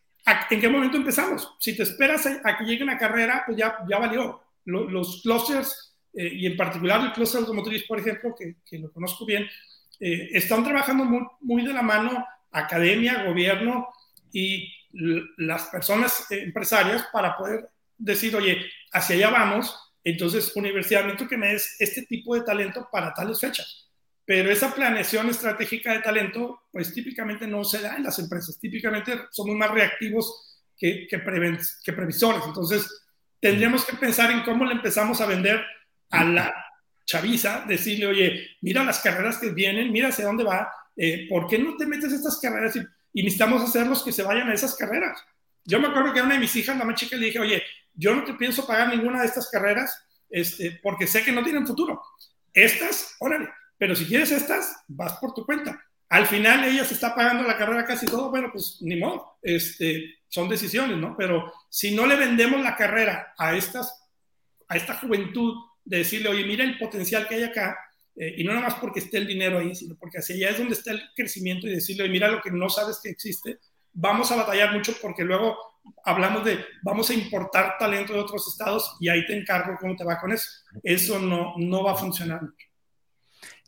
¿en 0.50 0.60
qué 0.60 0.68
momento 0.68 0.96
empezamos? 0.96 1.54
Si 1.58 1.76
te 1.76 1.82
esperas 1.82 2.26
a, 2.26 2.58
que 2.58 2.64
llegue 2.64 2.82
una 2.82 2.98
carrera, 2.98 3.42
pues 3.46 3.58
ya, 3.58 3.78
ya 3.88 3.98
valió. 3.98 4.42
Los, 4.64 5.22
clusters, 5.22 5.89
eh, 6.12 6.30
y 6.32 6.46
en 6.46 6.56
particular 6.56 7.00
el 7.00 7.12
cluster 7.12 7.40
automotriz, 7.40 7.84
por 7.84 7.98
ejemplo, 7.98 8.34
que, 8.36 8.56
que 8.64 8.78
lo 8.78 8.92
conozco 8.92 9.24
bien, 9.24 9.48
están 10.02 10.64
trabajando 10.64 11.04
muy, 11.04 11.26
muy 11.42 11.62
de 11.62 11.74
la 11.74 11.82
mano 11.82 12.24
academia, 12.50 13.24
gobierno 13.24 13.86
y 14.32 14.72
las 15.36 15.64
personas 15.64 16.26
empresarias 16.30 17.06
para 17.12 17.36
poder 17.36 17.68
decir, 17.98 18.34
oye, 18.34 18.64
hacia 18.92 19.16
allá 19.16 19.30
vamos, 19.30 19.76
entonces 20.02 20.54
universidad, 20.56 21.02
necesito 21.02 21.28
que 21.28 21.36
me 21.36 21.48
des 21.48 21.76
este 21.78 22.06
tipo 22.06 22.34
de 22.34 22.42
talento 22.42 22.88
para 22.90 23.12
tales 23.12 23.38
fechas. 23.38 23.88
Pero 24.24 24.50
esa 24.50 24.74
planeación 24.74 25.28
estratégica 25.28 25.92
de 25.92 26.00
talento, 26.00 26.62
pues 26.70 26.94
típicamente 26.94 27.46
no 27.46 27.64
se 27.64 27.82
da 27.82 27.96
en 27.96 28.04
las 28.04 28.18
empresas. 28.18 28.58
Típicamente 28.58 29.18
somos 29.30 29.56
más 29.56 29.70
reactivos 29.70 30.62
que, 30.76 31.06
que, 31.08 31.20
que 31.84 31.92
previsores. 31.92 32.42
Entonces, 32.46 33.06
tendríamos 33.40 33.84
que 33.84 33.96
pensar 33.96 34.30
en 34.30 34.42
cómo 34.42 34.64
le 34.64 34.74
empezamos 34.74 35.20
a 35.20 35.26
vender 35.26 35.60
a 36.10 36.24
la 36.24 36.54
chaviza, 37.04 37.64
decirle, 37.66 38.06
oye, 38.06 38.56
mira 38.60 38.84
las 38.84 39.00
carreras 39.00 39.38
que 39.38 39.50
vienen, 39.50 39.90
mira 39.90 40.08
hacia 40.08 40.26
dónde 40.26 40.44
va, 40.44 40.70
eh, 40.96 41.26
¿por 41.28 41.48
qué 41.48 41.58
no 41.58 41.76
te 41.76 41.86
metes 41.86 42.12
estas 42.12 42.38
carreras 42.38 42.76
y, 42.76 43.22
necesitamos 43.22 43.62
hacerlos 43.62 44.04
que 44.04 44.12
se 44.12 44.22
vayan 44.22 44.48
a 44.48 44.54
esas 44.54 44.76
carreras? 44.76 45.18
Yo 45.64 45.80
me 45.80 45.88
acuerdo 45.88 46.12
que 46.12 46.20
a 46.20 46.24
una 46.24 46.34
de 46.34 46.40
mis 46.40 46.54
hijas, 46.56 46.76
la 46.76 46.84
más 46.84 46.98
chica, 46.98 47.16
le 47.16 47.26
dije, 47.26 47.38
oye, 47.38 47.62
yo 47.94 48.14
no 48.14 48.24
te 48.24 48.34
pienso 48.34 48.66
pagar 48.66 48.88
ninguna 48.88 49.20
de 49.20 49.26
estas 49.26 49.50
carreras 49.50 50.04
este, 50.28 50.78
porque 50.82 51.06
sé 51.06 51.24
que 51.24 51.32
no 51.32 51.42
tienen 51.42 51.66
futuro. 51.66 52.00
Estas, 52.52 53.16
órale, 53.18 53.48
pero 53.76 53.94
si 53.96 54.06
quieres 54.06 54.30
estas, 54.30 54.84
vas 54.88 55.14
por 55.14 55.34
tu 55.34 55.44
cuenta. 55.44 55.82
Al 56.08 56.26
final 56.26 56.64
ella 56.64 56.84
se 56.84 56.94
está 56.94 57.14
pagando 57.14 57.44
la 57.44 57.56
carrera 57.56 57.84
casi 57.84 58.06
todo, 58.06 58.30
bueno, 58.30 58.50
pues 58.52 58.78
ni 58.80 58.96
modo, 58.96 59.38
este, 59.42 60.18
son 60.28 60.48
decisiones, 60.48 60.96
¿no? 60.96 61.16
Pero 61.16 61.52
si 61.68 61.94
no 61.94 62.06
le 62.06 62.16
vendemos 62.16 62.60
la 62.60 62.76
carrera 62.76 63.34
a, 63.38 63.54
estas, 63.54 64.08
a 64.68 64.76
esta 64.76 64.94
juventud 64.94 65.54
de 65.90 65.98
decirle, 65.98 66.28
oye, 66.28 66.46
mira 66.46 66.62
el 66.62 66.78
potencial 66.78 67.26
que 67.26 67.34
hay 67.34 67.42
acá, 67.42 67.76
eh, 68.14 68.34
y 68.38 68.44
no 68.44 68.52
nada 68.52 68.66
más 68.66 68.76
porque 68.76 69.00
esté 69.00 69.18
el 69.18 69.26
dinero 69.26 69.58
ahí, 69.58 69.74
sino 69.74 69.96
porque 69.96 70.18
hacia 70.18 70.36
allá 70.36 70.50
es 70.50 70.58
donde 70.58 70.74
está 70.74 70.92
el 70.92 71.02
crecimiento 71.16 71.66
y 71.66 71.70
decirle, 71.70 72.08
mira 72.08 72.28
lo 72.28 72.40
que 72.40 72.52
no 72.52 72.68
sabes 72.68 73.00
que 73.02 73.10
existe, 73.10 73.58
vamos 73.92 74.30
a 74.30 74.36
batallar 74.36 74.72
mucho 74.72 74.94
porque 75.02 75.24
luego 75.24 75.56
hablamos 76.04 76.44
de, 76.44 76.64
vamos 76.84 77.10
a 77.10 77.14
importar 77.14 77.76
talento 77.76 78.12
de 78.12 78.20
otros 78.20 78.46
estados 78.46 78.96
y 79.00 79.08
ahí 79.08 79.26
te 79.26 79.36
encargo 79.36 79.76
cómo 79.80 79.96
te 79.96 80.04
va 80.04 80.20
con 80.20 80.30
eso. 80.30 80.48
Eso 80.84 81.18
no, 81.18 81.54
no 81.56 81.82
va 81.82 81.92
a 81.92 81.96
funcionar 81.96 82.40
mucho. 82.40 82.69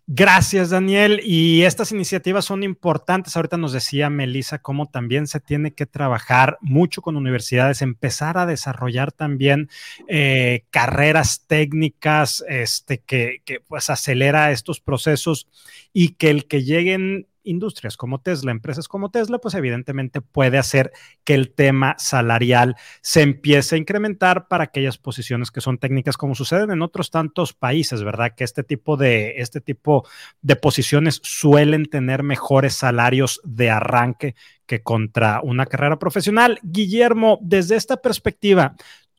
Gracias, 0.09 0.71
Daniel. 0.71 1.21
Y 1.23 1.63
estas 1.63 1.93
iniciativas 1.93 2.45
son 2.45 2.65
importantes. 2.65 3.37
Ahorita 3.37 3.57
nos 3.57 3.73
decía 3.73 4.11
Melissa 4.11 4.59
cómo 4.59 4.89
también 4.89 5.29
se 5.29 5.39
tiene 5.39 5.75
que 5.75 5.87
trabajar 5.87 6.59
mucho 6.61 7.03
con 7.03 7.17
universidades, 7.17 7.83
empezar 7.83 8.37
a 8.37 8.47
desarrollar 8.47 9.13
también 9.13 9.71
eh, 10.09 10.65
carreras 10.71 11.45
técnicas 11.47 12.45
este, 12.49 12.99
que, 12.99 13.43
que 13.45 13.61
pues 13.61 13.91
acelera 13.91 14.51
estos 14.51 14.81
procesos 14.81 15.47
y 15.93 16.11
que 16.11 16.31
el 16.31 16.47
que 16.47 16.65
lleguen 16.65 17.29
industrias 17.45 17.97
como 17.97 18.21
Tesla, 18.21 18.51
empresas 18.51 18.89
como 18.89 19.11
Tesla, 19.11 19.39
pues 19.39 19.55
evidentemente 19.55 20.21
puede 20.21 20.59
hacer 20.59 20.93
que 21.25 21.35
el 21.35 21.53
tema 21.53 21.95
salarial 21.99 22.77
se 23.01 23.23
empiece 23.23 23.75
a 23.75 23.79
incrementar 23.79 24.49
para 24.49 24.65
aquellas 24.65 24.99
posiciones 24.99 25.51
que 25.51 25.61
son 25.61 25.79
técnicas, 25.79 26.17
como 26.17 26.35
suceden 26.35 26.71
en 26.71 26.83
otros 26.83 27.11
tantos 27.11 27.53
países, 27.53 28.03
¿verdad? 28.03 28.35
Que 28.37 28.45
este 28.45 28.63
tipo 28.63 28.97
de, 28.97 29.35
este 29.39 29.61
tipo 29.61 30.07
de 30.41 30.57
posiciones 30.57 31.21
suelen 31.23 31.87
tener 31.87 32.23
mejores 32.23 32.75
salarios 32.75 33.41
de 33.45 33.71
arranque 33.71 34.35
que 34.67 34.83
contra 34.83 35.41
una 35.43 35.67
carrera 35.67 35.99
profesional. 35.99 36.59
Guillermo, 36.63 37.39
desde 37.43 37.77
esta 37.77 37.99
perspectiva, 37.99 38.75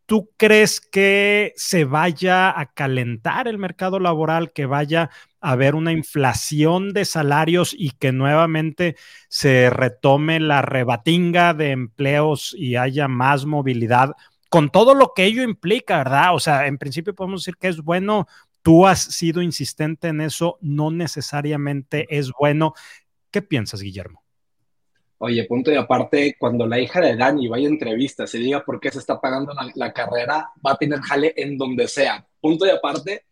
¿tú 0.06 0.32
crees 0.38 0.82
que 0.82 1.54
se 1.56 1.86
vaya 1.86 2.60
a 2.60 2.74
calentar 2.74 3.48
el 3.48 3.58
mercado 3.58 4.00
laboral, 4.00 4.52
que 4.52 4.66
vaya 4.66 5.10
haber 5.44 5.76
una 5.76 5.92
inflación 5.92 6.94
de 6.94 7.06
salarios 7.06 7.76
y 7.78 7.92
que 7.92 8.12
nuevamente 8.12 8.96
se 9.28 9.70
retome 9.70 10.40
la 10.40 10.62
rebatinga 10.62 11.54
de 11.54 11.72
empleos 11.72 12.56
y 12.58 12.78
haya 12.78 13.08
más 13.08 13.46
movilidad 13.46 14.12
con 14.50 14.70
todo 14.70 14.94
lo 14.94 15.14
que 15.16 15.26
ello 15.26 15.44
implica, 15.44 15.98
¿verdad? 15.98 16.36
O 16.36 16.40
sea, 16.40 16.68
en 16.68 16.78
principio 16.78 17.16
podemos 17.16 17.42
decir 17.42 17.58
que 17.58 17.68
es 17.68 17.82
bueno, 17.82 18.28
tú 18.62 18.86
has 18.86 19.02
sido 19.02 19.42
insistente 19.42 20.08
en 20.08 20.22
eso, 20.22 20.58
no 20.62 20.92
necesariamente 20.92 22.06
es 22.10 22.32
bueno. 22.32 22.74
¿Qué 23.32 23.42
piensas, 23.42 23.82
Guillermo? 23.82 24.24
Oye, 25.18 25.46
punto 25.46 25.72
y 25.72 25.76
aparte, 25.76 26.36
cuando 26.38 26.68
la 26.68 26.80
hija 26.80 27.00
de 27.02 27.16
Dani 27.16 27.48
vaya 27.48 27.68
a 27.68 27.72
entrevista, 27.72 28.28
se 28.28 28.38
diga 28.38 28.64
por 28.64 28.80
qué 28.80 28.92
se 28.92 29.00
está 29.00 29.20
pagando 29.20 29.54
la, 29.74 29.94
carrera, 29.94 30.52
va 30.66 30.74
a 30.74 30.78
tener 30.78 31.00
jale 31.00 31.34
en 31.36 31.58
donde 31.58 31.88
sea. 31.88 32.28
Punto 32.40 32.66
y 32.66 32.70
aparte, 32.70 33.26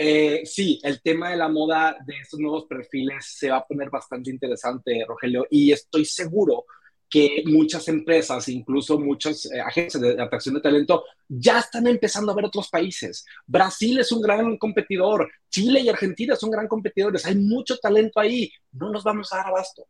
eh, 0.00 0.42
sí, 0.46 0.78
el 0.84 1.02
tema 1.02 1.30
de 1.30 1.36
la 1.36 1.48
moda 1.48 1.96
de 2.06 2.14
estos 2.20 2.38
nuevos 2.38 2.66
perfiles 2.66 3.34
se 3.36 3.50
va 3.50 3.56
a 3.56 3.66
poner 3.66 3.90
bastante 3.90 4.30
interesante, 4.30 5.04
Rogelio, 5.04 5.44
y 5.50 5.72
estoy 5.72 6.04
seguro 6.04 6.66
que 7.10 7.42
muchas 7.46 7.88
empresas, 7.88 8.48
incluso 8.48 9.00
muchas 9.00 9.46
eh, 9.46 9.60
agencias 9.60 10.00
de 10.00 10.22
atracción 10.22 10.54
de 10.54 10.60
talento, 10.60 11.04
ya 11.26 11.58
están 11.58 11.88
empezando 11.88 12.30
a 12.30 12.34
ver 12.36 12.44
otros 12.44 12.68
países. 12.68 13.24
Brasil 13.44 13.98
es 13.98 14.12
un 14.12 14.22
gran 14.22 14.56
competidor, 14.56 15.28
Chile 15.50 15.80
y 15.80 15.88
Argentina 15.88 16.36
son 16.36 16.52
gran 16.52 16.68
competidores, 16.68 17.26
hay 17.26 17.34
mucho 17.34 17.76
talento 17.78 18.20
ahí, 18.20 18.52
no 18.72 18.90
nos 18.90 19.02
vamos 19.02 19.32
a 19.32 19.38
dar 19.38 19.46
abasto. 19.48 19.88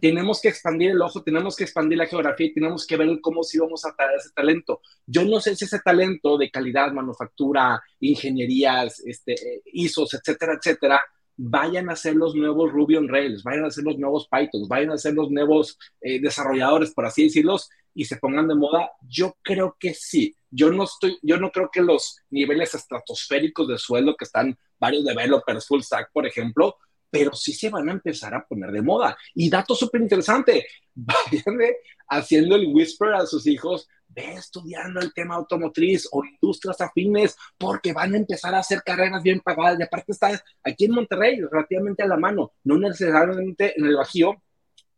Tenemos 0.00 0.40
que 0.40 0.48
expandir 0.48 0.90
el 0.90 1.02
ojo, 1.02 1.22
tenemos 1.22 1.54
que 1.54 1.64
expandir 1.64 1.98
la 1.98 2.06
geografía 2.06 2.46
y 2.46 2.54
tenemos 2.54 2.86
que 2.86 2.96
ver 2.96 3.20
cómo 3.20 3.42
sí 3.42 3.58
vamos 3.58 3.84
a 3.84 3.94
traer 3.94 4.16
ese 4.18 4.30
talento. 4.34 4.80
Yo 5.06 5.24
no 5.24 5.40
sé 5.40 5.54
si 5.54 5.64
ese 5.64 5.80
talento 5.80 6.38
de 6.38 6.50
calidad, 6.50 6.92
manufactura, 6.92 7.82
ingenierías, 8.00 9.00
este, 9.00 9.62
ISOs, 9.72 10.14
etcétera, 10.14 10.54
etcétera, 10.54 11.02
vayan 11.36 11.90
a 11.90 11.96
ser 11.96 12.16
los 12.16 12.34
nuevos 12.34 12.70
Ruby 12.70 12.96
on 12.96 13.08
Rails, 13.08 13.42
vayan 13.42 13.64
a 13.64 13.70
ser 13.70 13.84
los 13.84 13.98
nuevos 13.98 14.28
Python, 14.28 14.68
vayan 14.68 14.90
a 14.90 14.98
ser 14.98 15.14
los 15.14 15.30
nuevos 15.30 15.78
eh, 16.00 16.20
desarrolladores, 16.20 16.92
por 16.92 17.06
así 17.06 17.24
decirlos, 17.24 17.68
y 17.94 18.04
se 18.04 18.16
pongan 18.16 18.48
de 18.48 18.54
moda. 18.54 18.90
Yo 19.08 19.36
creo 19.42 19.76
que 19.78 19.94
sí. 19.94 20.34
Yo 20.50 20.70
no 20.70 20.84
estoy, 20.84 21.18
yo 21.22 21.38
no 21.38 21.50
creo 21.50 21.70
que 21.72 21.80
los 21.80 22.18
niveles 22.30 22.74
estratosféricos 22.74 23.68
de 23.68 23.78
sueldo 23.78 24.16
que 24.16 24.24
están 24.24 24.56
varios 24.78 25.04
developers 25.04 25.66
full 25.66 25.80
stack, 25.80 26.10
por 26.12 26.26
ejemplo, 26.26 26.76
pero 27.12 27.34
sí 27.34 27.52
se 27.52 27.68
van 27.68 27.90
a 27.90 27.92
empezar 27.92 28.34
a 28.34 28.42
poner 28.42 28.72
de 28.72 28.80
moda. 28.80 29.14
Y 29.34 29.50
dato 29.50 29.74
súper 29.74 30.00
interesante, 30.00 30.66
vayan 30.94 31.58
haciendo 32.08 32.56
el 32.56 32.72
whisper 32.72 33.12
a 33.12 33.26
sus 33.26 33.46
hijos, 33.46 33.86
ve 34.08 34.32
estudiando 34.32 34.98
el 34.98 35.12
tema 35.12 35.34
automotriz 35.34 36.08
o 36.10 36.24
industrias 36.24 36.80
afines, 36.80 37.36
porque 37.58 37.92
van 37.92 38.14
a 38.14 38.16
empezar 38.16 38.54
a 38.54 38.60
hacer 38.60 38.82
carreras 38.82 39.22
bien 39.22 39.40
pagadas. 39.40 39.78
Y 39.78 39.82
aparte 39.82 40.12
está 40.12 40.42
aquí 40.64 40.86
en 40.86 40.92
Monterrey, 40.92 41.38
relativamente 41.38 42.02
a 42.02 42.06
la 42.06 42.16
mano, 42.16 42.52
no 42.64 42.78
necesariamente 42.78 43.78
en 43.78 43.84
el 43.84 43.96
Bajío, 43.96 44.42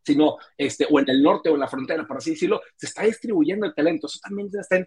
sino 0.06 0.36
este, 0.56 0.86
o 0.88 1.00
en 1.00 1.10
el 1.10 1.20
norte 1.20 1.48
o 1.48 1.54
en 1.54 1.60
la 1.60 1.68
frontera, 1.68 2.06
por 2.06 2.18
así 2.18 2.30
decirlo, 2.30 2.60
se 2.76 2.86
está 2.86 3.02
distribuyendo 3.02 3.66
el 3.66 3.74
talento. 3.74 4.06
Eso 4.06 4.20
también 4.22 4.48
está 4.52 4.78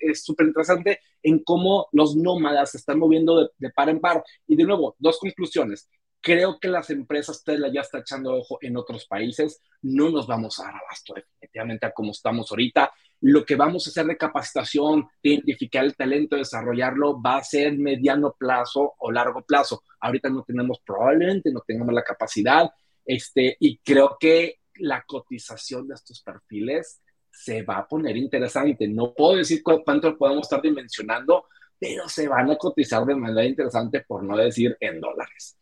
es 0.00 0.22
súper 0.22 0.48
interesante 0.48 1.00
en 1.22 1.38
cómo 1.44 1.88
los 1.92 2.14
nómadas 2.14 2.72
se 2.72 2.76
están 2.76 2.98
moviendo 2.98 3.40
de, 3.40 3.48
de, 3.56 3.70
par 3.70 3.88
en 3.88 4.00
par. 4.00 4.22
Y 4.46 4.54
de 4.54 4.64
nuevo, 4.64 4.96
dos 4.98 5.18
conclusiones. 5.18 5.88
Creo 6.24 6.58
que 6.58 6.68
las 6.68 6.88
empresas 6.88 7.44
Tesla 7.44 7.68
ya 7.70 7.82
está 7.82 7.98
echando 7.98 8.34
ojo 8.34 8.56
en 8.62 8.78
otros 8.78 9.04
países. 9.04 9.60
No 9.82 10.08
nos 10.08 10.26
vamos 10.26 10.58
a 10.58 10.64
dar 10.64 10.76
abasto 10.76 11.12
definitivamente 11.12 11.84
a 11.84 11.92
como 11.92 12.12
estamos 12.12 12.50
ahorita. 12.50 12.90
Lo 13.20 13.44
que 13.44 13.56
vamos 13.56 13.86
a 13.86 13.90
hacer 13.90 14.06
de 14.06 14.16
capacitación, 14.16 15.06
de 15.22 15.34
identificar 15.34 15.84
el 15.84 15.94
talento, 15.94 16.36
desarrollarlo, 16.36 17.20
va 17.20 17.36
a 17.36 17.44
ser 17.44 17.76
mediano 17.76 18.34
plazo 18.38 18.94
o 19.00 19.12
largo 19.12 19.42
plazo. 19.42 19.82
Ahorita 20.00 20.30
no 20.30 20.42
tenemos, 20.44 20.80
probablemente 20.80 21.52
no 21.52 21.60
tengamos 21.60 21.92
la 21.92 22.02
capacidad. 22.02 22.70
Este, 23.04 23.58
y 23.60 23.76
creo 23.80 24.16
que 24.18 24.60
la 24.76 25.04
cotización 25.06 25.86
de 25.88 25.94
estos 25.96 26.22
perfiles 26.22 27.02
se 27.30 27.64
va 27.64 27.80
a 27.80 27.86
poner 27.86 28.16
interesante. 28.16 28.88
No 28.88 29.12
puedo 29.12 29.36
decir 29.36 29.62
cuánto 29.62 30.16
podemos 30.16 30.46
estar 30.46 30.62
dimensionando, 30.62 31.48
pero 31.78 32.08
se 32.08 32.28
van 32.28 32.50
a 32.50 32.56
cotizar 32.56 33.04
de 33.04 33.14
manera 33.14 33.44
interesante, 33.44 34.00
por 34.08 34.22
no 34.24 34.38
decir 34.38 34.74
en 34.80 35.02
dólares. 35.02 35.58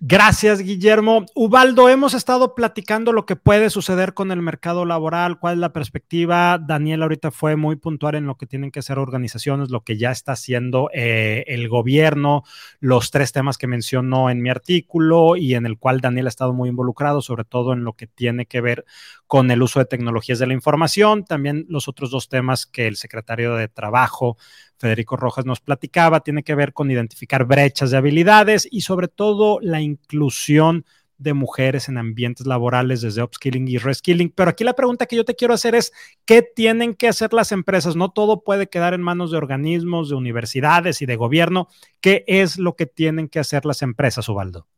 Gracias, 0.00 0.62
Guillermo. 0.62 1.26
Ubaldo, 1.34 1.88
hemos 1.88 2.14
estado 2.14 2.54
platicando 2.54 3.12
lo 3.12 3.26
que 3.26 3.34
puede 3.34 3.68
suceder 3.68 4.14
con 4.14 4.30
el 4.30 4.40
mercado 4.40 4.84
laboral, 4.84 5.40
cuál 5.40 5.54
es 5.54 5.58
la 5.58 5.72
perspectiva. 5.72 6.56
Daniel 6.58 7.02
ahorita 7.02 7.32
fue 7.32 7.56
muy 7.56 7.74
puntual 7.74 8.14
en 8.14 8.24
lo 8.24 8.36
que 8.36 8.46
tienen 8.46 8.70
que 8.70 8.78
hacer 8.78 9.00
organizaciones, 9.00 9.70
lo 9.70 9.80
que 9.80 9.98
ya 9.98 10.12
está 10.12 10.32
haciendo 10.32 10.88
eh, 10.94 11.42
el 11.48 11.68
gobierno, 11.68 12.44
los 12.78 13.10
tres 13.10 13.32
temas 13.32 13.58
que 13.58 13.66
mencionó 13.66 14.30
en 14.30 14.40
mi 14.40 14.50
artículo 14.50 15.34
y 15.34 15.56
en 15.56 15.66
el 15.66 15.78
cual 15.78 16.00
Daniel 16.00 16.26
ha 16.26 16.28
estado 16.28 16.52
muy 16.52 16.68
involucrado, 16.68 17.20
sobre 17.20 17.42
todo 17.42 17.72
en 17.72 17.82
lo 17.82 17.94
que 17.94 18.06
tiene 18.06 18.46
que 18.46 18.60
ver 18.60 18.84
con 19.28 19.50
el 19.50 19.62
uso 19.62 19.78
de 19.78 19.84
tecnologías 19.84 20.38
de 20.38 20.46
la 20.46 20.54
información, 20.54 21.24
también 21.24 21.66
los 21.68 21.86
otros 21.86 22.10
dos 22.10 22.28
temas 22.30 22.66
que 22.66 22.88
el 22.88 22.96
secretario 22.96 23.54
de 23.54 23.68
Trabajo 23.68 24.38
Federico 24.78 25.16
Rojas 25.16 25.44
nos 25.44 25.60
platicaba, 25.60 26.20
tiene 26.20 26.42
que 26.42 26.54
ver 26.54 26.72
con 26.72 26.90
identificar 26.90 27.44
brechas 27.44 27.90
de 27.90 27.98
habilidades 27.98 28.66
y 28.70 28.80
sobre 28.80 29.06
todo 29.06 29.58
la 29.60 29.82
inclusión 29.82 30.86
de 31.18 31.34
mujeres 31.34 31.88
en 31.88 31.98
ambientes 31.98 32.46
laborales 32.46 33.02
desde 33.02 33.22
upskilling 33.22 33.68
y 33.68 33.76
reskilling. 33.76 34.30
Pero 34.30 34.50
aquí 34.50 34.64
la 34.64 34.72
pregunta 34.72 35.04
que 35.04 35.16
yo 35.16 35.24
te 35.24 35.34
quiero 35.34 35.52
hacer 35.52 35.74
es, 35.74 35.92
¿qué 36.24 36.42
tienen 36.42 36.94
que 36.94 37.08
hacer 37.08 37.34
las 37.34 37.52
empresas? 37.52 37.96
No 37.96 38.10
todo 38.10 38.44
puede 38.44 38.68
quedar 38.68 38.94
en 38.94 39.02
manos 39.02 39.30
de 39.30 39.36
organismos, 39.36 40.08
de 40.08 40.14
universidades 40.14 41.02
y 41.02 41.06
de 41.06 41.16
gobierno. 41.16 41.68
¿Qué 42.00 42.24
es 42.26 42.58
lo 42.58 42.76
que 42.76 42.86
tienen 42.86 43.28
que 43.28 43.40
hacer 43.40 43.66
las 43.66 43.82
empresas, 43.82 44.26
Ubaldo? 44.28 44.68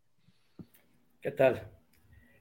¿Qué 1.20 1.30
tal? 1.30 1.70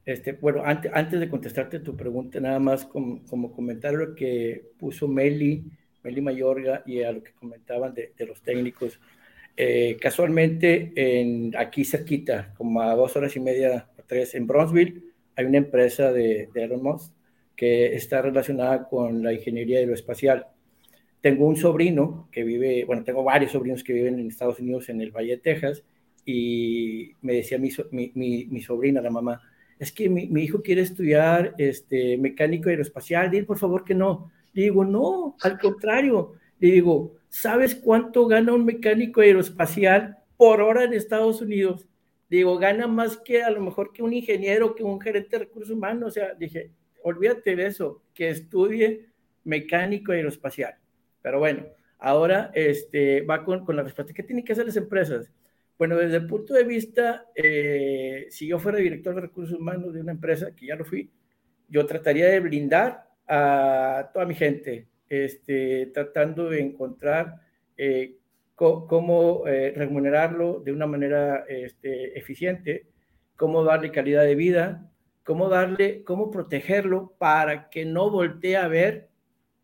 Este, 0.09 0.31
bueno, 0.33 0.63
antes, 0.65 0.91
antes 0.93 1.19
de 1.19 1.29
contestarte 1.29 1.79
tu 1.79 1.95
pregunta, 1.95 2.39
nada 2.39 2.59
más 2.59 2.85
como, 2.85 3.23
como 3.25 3.51
comentario 3.51 4.15
que 4.15 4.71
puso 4.79 5.07
Meli 5.07 5.63
Meli 6.03 6.21
Mayorga 6.21 6.81
y 6.85 7.03
a 7.03 7.11
lo 7.11 7.23
que 7.23 7.33
comentaban 7.33 7.93
de, 7.93 8.13
los 8.25 8.41
técnicos. 8.41 8.99
Eh, 9.55 9.97
casualmente, 10.01 10.93
en, 10.95 11.53
aquí 11.57 11.83
cerquita, 11.83 12.53
como 12.57 12.81
a 12.81 12.95
dos 12.95 13.15
horas 13.17 13.35
y 13.35 13.39
media 13.39 13.87
o 13.97 14.03
tres, 14.07 14.33
en 14.35 14.47
Bronzeville, 14.47 15.03
hay 15.35 15.45
una 15.45 15.57
empresa 15.57 16.11
de, 16.11 16.49
de 16.53 16.63
Elon 16.63 16.81
Musk 16.81 17.13
que 17.55 17.95
está 17.95 18.21
relacionada 18.21 18.87
con 18.87 19.21
la 19.21 19.33
ingeniería 19.33 19.79
aeroespacial. 19.79 20.47
Tengo 21.21 21.45
un 21.45 21.57
sobrino 21.57 22.29
que 22.31 22.43
vive, 22.43 22.85
bueno, 22.85 23.03
tengo 23.03 23.23
varios 23.23 23.51
sobrinos 23.51 23.83
que 23.83 23.93
viven 23.93 24.17
en 24.19 24.27
Estados 24.27 24.59
Unidos, 24.59 24.87
en 24.89 25.01
el 25.01 25.11
Valle 25.11 25.31
de 25.31 25.37
Texas, 25.37 25.83
y 26.25 27.13
me 27.21 27.33
decía 27.33 27.57
mi, 27.57 27.69
mi, 27.91 28.45
mi, 28.45 28.61
sobrina, 28.61 29.01
la 29.01 29.09
mamá, 29.09 29.41
es 29.79 29.93
que 29.93 30.09
mi, 30.09 30.43
hijo 30.43 30.61
quiere 30.61 30.81
estudiar 30.81 31.55
este, 31.57 32.17
mecánico 32.17 32.69
aeroespacial, 32.69 33.31
dile 33.31 33.45
por 33.45 33.57
favor 33.57 33.85
que 33.85 33.95
no. 33.95 34.29
Le 34.51 34.63
digo, 34.63 34.83
no, 34.83 35.37
al 35.41 35.57
contrario. 35.57 36.33
Le 36.59 36.71
digo, 36.71 37.15
¿sabes 37.29 37.75
cuánto 37.75 38.27
gana 38.27 38.53
un 38.53 38.65
mecánico 38.65 39.21
aeroespacial 39.21 40.17
por 40.35 40.61
hora 40.61 40.83
en 40.83 40.93
Estados 40.93 41.41
Unidos? 41.41 41.87
Digo, 42.29 42.57
gana 42.57 42.87
más 42.87 43.15
que 43.17 43.41
a 43.41 43.49
lo 43.49 43.61
mejor 43.61 43.93
que 43.93 44.03
un 44.03 44.11
ingeniero, 44.11 44.75
que 44.75 44.83
un 44.83 44.99
gerente 44.99 45.37
de 45.37 45.45
recursos 45.45 45.71
humanos. 45.71 46.09
O 46.09 46.11
sea, 46.11 46.33
dije, 46.33 46.71
olvídate 47.01 47.55
de 47.55 47.67
eso, 47.67 48.03
que 48.13 48.29
estudie 48.29 49.07
mecánico 49.45 50.11
aeroespacial. 50.11 50.75
Pero 51.21 51.39
bueno, 51.39 51.65
ahora 51.99 52.51
este, 52.53 53.21
va 53.21 53.45
con, 53.45 53.63
con 53.63 53.77
la 53.77 53.83
respuesta. 53.83 54.13
¿Qué 54.13 54.23
tienen 54.23 54.43
que 54.43 54.51
hacer 54.51 54.65
las 54.65 54.75
empresas? 54.75 55.31
Bueno, 55.79 55.95
desde 55.95 56.17
el 56.17 56.27
punto 56.27 56.53
de 56.53 56.65
vista, 56.65 57.25
eh, 57.33 58.27
si 58.31 58.45
yo 58.47 58.59
fuera 58.59 58.79
director 58.79 59.15
de 59.15 59.21
recursos 59.21 59.57
humanos 59.57 59.93
de 59.93 60.01
una 60.01 60.11
empresa, 60.11 60.53
que 60.53 60.65
ya 60.65 60.75
lo 60.75 60.83
fui, 60.83 61.09
yo 61.69 61.85
trataría 61.85 62.27
de 62.27 62.41
blindar 62.41 63.07
a 63.25 64.09
toda 64.13 64.25
mi 64.25 64.35
gente, 64.35 64.89
este, 65.07 65.85
tratando 65.93 66.49
de 66.49 66.59
encontrar 66.59 67.35
eh, 67.77 68.17
cómo, 68.55 69.47
eh, 69.47 69.71
remunerarlo 69.73 70.59
de 70.59 70.73
una 70.73 70.85
manera 70.85 71.45
este, 71.47 72.19
eficiente, 72.19 72.87
cómo 73.37 73.63
darle 73.63 73.91
calidad 73.91 74.25
de 74.25 74.35
vida, 74.35 74.91
cómo 75.23 75.47
darle, 75.47 76.03
cómo 76.03 76.29
protegerlo 76.29 77.15
para 77.17 77.69
que 77.69 77.85
no 77.85 78.09
voltee 78.11 78.57
a 78.57 78.67
ver 78.67 79.07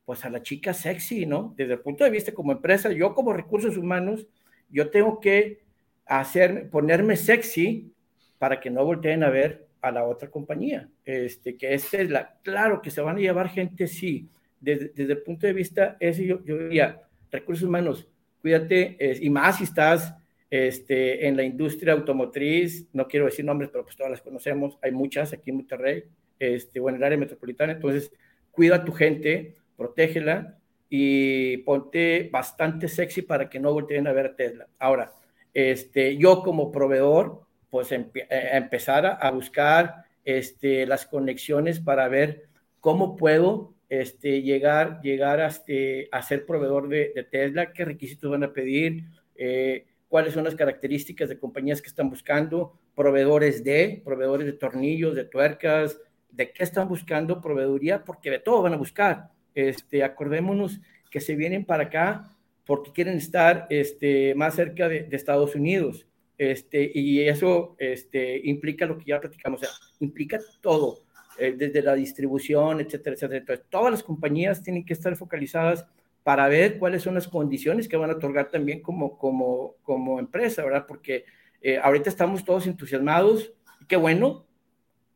pues 0.06 0.23
a 0.23 0.30
la 0.30 0.41
chica 0.41 0.73
sexy, 0.73 1.25
¿no? 1.25 1.54
Desde 1.58 1.73
el 1.73 1.82
punto 1.82 2.06
de 2.06 2.10
vista 2.10 2.34
como 2.34 2.54
empresa, 2.54 2.89
yo 2.93 3.13
como 3.13 3.34
recursos 3.34 3.75
humanos, 3.75 4.25
yo 4.69 4.89
tengo 4.91 5.19
que 5.19 5.64
hacer, 6.05 6.69
ponerme 6.69 7.15
sexy 7.15 7.91
para 8.37 8.59
que 8.59 8.69
no 8.69 8.85
volteen 8.85 9.23
a 9.23 9.29
ver 9.29 9.65
a 9.81 9.91
la 9.91 10.05
otra 10.05 10.29
compañía. 10.29 10.89
Este, 11.03 11.57
que 11.57 11.73
esta 11.73 11.97
es 11.97 12.09
la, 12.09 12.37
claro 12.43 12.81
que 12.81 12.91
se 12.91 13.01
van 13.01 13.17
a 13.17 13.19
llevar 13.19 13.49
gente, 13.49 13.87
sí. 13.87 14.29
Desde, 14.59 14.91
el 14.95 15.21
punto 15.21 15.45
de 15.45 15.53
vista, 15.53 15.97
ese 15.99 16.25
yo, 16.25 16.43
yo 16.43 16.57
diría, 16.57 17.01
recursos 17.31 17.67
humanos, 17.67 18.07
cuídate, 18.41 18.97
y 19.21 19.29
más 19.29 19.57
si 19.57 19.65
estás 19.65 20.15
este, 20.49 21.27
en 21.27 21.35
la 21.35 21.43
industria 21.43 21.93
automotriz, 21.93 22.87
no 22.93 23.07
quiero 23.07 23.25
decir 23.25 23.45
nombres, 23.45 23.69
pero 23.71 23.83
pues 23.83 23.95
todas 23.95 24.11
las 24.11 24.21
conocemos, 24.21 24.77
hay 24.81 24.91
muchas 24.91 25.33
aquí 25.33 25.49
en 25.49 25.57
Monterrey, 25.57 26.03
este, 26.39 26.79
o 26.79 26.89
en 26.89 26.95
el 26.95 27.03
área 27.03 27.17
metropolitana, 27.17 27.73
entonces 27.73 28.11
cuida 28.51 28.77
a 28.77 28.85
tu 28.85 28.91
gente, 28.91 29.55
protégela 29.75 30.57
y 30.89 31.57
ponte 31.57 32.29
bastante 32.31 32.87
sexy 32.87 33.21
para 33.21 33.49
que 33.49 33.59
no 33.59 33.73
volteen 33.73 34.07
a 34.07 34.13
ver 34.13 34.27
a 34.27 34.35
Tesla. 34.35 34.67
Ahora, 34.79 35.11
este, 35.55 36.17
yo 36.17 36.43
como 36.43 36.69
proveedor, 36.71 37.41
pues 37.69 37.91
eh, 37.93 38.05
empezar 38.29 39.17
a, 39.19 39.31
buscar 39.31 40.03
este, 40.25 40.85
las 40.85 41.05
conexiones 41.05 41.79
para 41.79 42.09
ver 42.09 42.49
cómo 42.81 43.15
puedo 43.15 43.73
este, 43.87 44.41
llegar, 44.41 44.99
llegar 45.01 45.39
a, 45.39 45.47
este, 45.47 46.09
ser 46.27 46.45
proveedor 46.45 46.89
de, 46.89 47.25
Tesla, 47.31 47.71
qué 47.71 47.85
requisitos 47.85 48.29
van 48.29 48.43
a 48.43 48.51
pedir, 48.51 49.05
eh, 49.35 49.85
cuáles 50.09 50.33
son 50.33 50.43
las 50.43 50.55
características 50.55 51.29
de 51.29 51.39
compañías 51.39 51.81
que 51.81 51.87
están 51.87 52.09
buscando, 52.09 52.77
proveedores 52.93 53.63
de, 53.63 54.01
proveedores 54.03 54.45
de 54.45 54.53
tornillos, 54.53 55.15
de 55.15 55.23
tuercas, 55.23 55.97
de 56.31 56.51
qué 56.51 56.63
están 56.65 56.89
buscando 56.89 57.39
proveeduría, 57.39 58.03
porque 58.03 58.29
de 58.29 58.39
todo 58.39 58.61
van 58.61 58.73
a 58.73 58.77
buscar. 58.77 59.29
Este, 59.53 60.03
acordémonos 60.03 60.81
que 61.09 61.21
se 61.21 61.35
vienen 61.35 61.63
para 61.63 61.83
acá 61.83 62.34
porque 62.65 62.91
quieren 62.91 63.17
estar 63.17 63.67
este, 63.69 64.34
más 64.36 64.56
cerca 64.56 64.89
de, 64.89 65.08
Estados 65.12 65.56
Unidos. 65.56 66.08
Este, 66.38 66.91
y 66.93 67.21
eso 67.21 67.75
este, 67.80 68.41
implica 68.43 68.86
lo 68.86 68.97
que 68.97 69.06
ya 69.06 69.21
platicamos, 69.21 69.62
o 69.62 69.65
sea, 69.65 69.73
implica 69.99 70.39
todo, 70.62 70.99
eh, 71.38 71.54
desde 71.58 71.82
la 71.82 71.95
distribución, 71.95 72.82
etcétera, 72.82 73.15
etcétera. 73.15 73.39
Entonces, 73.39 73.65
todas 73.69 73.91
las 73.91 74.04
compañías 74.04 74.62
tienen 74.62 74.86
que 74.86 74.93
estar 74.93 75.15
focalizadas 75.15 75.86
para 76.23 76.47
ver 76.47 76.80
cuáles 76.80 77.04
son 77.04 77.13
las 77.13 77.28
condiciones 77.28 77.88
que 77.88 77.97
van 77.97 78.10
a 78.10 78.13
otorgar 78.15 78.49
también 78.49 78.82
como, 78.82 79.17
como, 79.17 79.75
como 79.84 80.19
empresa, 80.19 80.63
¿verdad? 80.63 80.86
Porque 80.88 81.25
eh, 81.62 81.78
ahorita 81.78 82.10
estamos 82.10 82.43
todos 82.43 82.67
entusiasmados, 82.67 83.54
qué 83.88 83.95
bueno, 83.95 84.45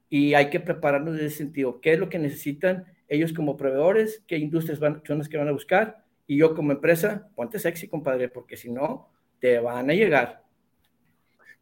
y 0.09 0.35
hay 0.35 0.49
que 0.49 0.59
prepararnos 0.59 1.19
en 1.19 1.25
ese 1.25 1.37
sentido. 1.37 1.81
¿Qué 1.81 1.93
es 1.93 1.99
lo 1.99 2.09
que 2.09 2.19
necesitan 2.19 2.85
ellos 3.07 3.33
como 3.33 3.57
proveedores? 3.57 4.23
¿Qué 4.27 4.37
industrias 4.37 4.79
van, 4.79 5.01
son 5.05 5.17
las 5.17 5.29
que 5.29 5.37
van 5.37 5.47
a 5.47 5.51
buscar? 5.51 6.03
Y 6.29 6.37
yo 6.37 6.53
como 6.53 6.71
empresa, 6.71 7.27
ponte 7.35 7.57
sexy, 7.57 7.87
compadre, 7.87 8.29
porque 8.29 8.55
si 8.55 8.69
no, 8.69 9.09
te 9.39 9.57
van 9.57 9.89
a 9.89 9.93
llegar. 9.95 10.43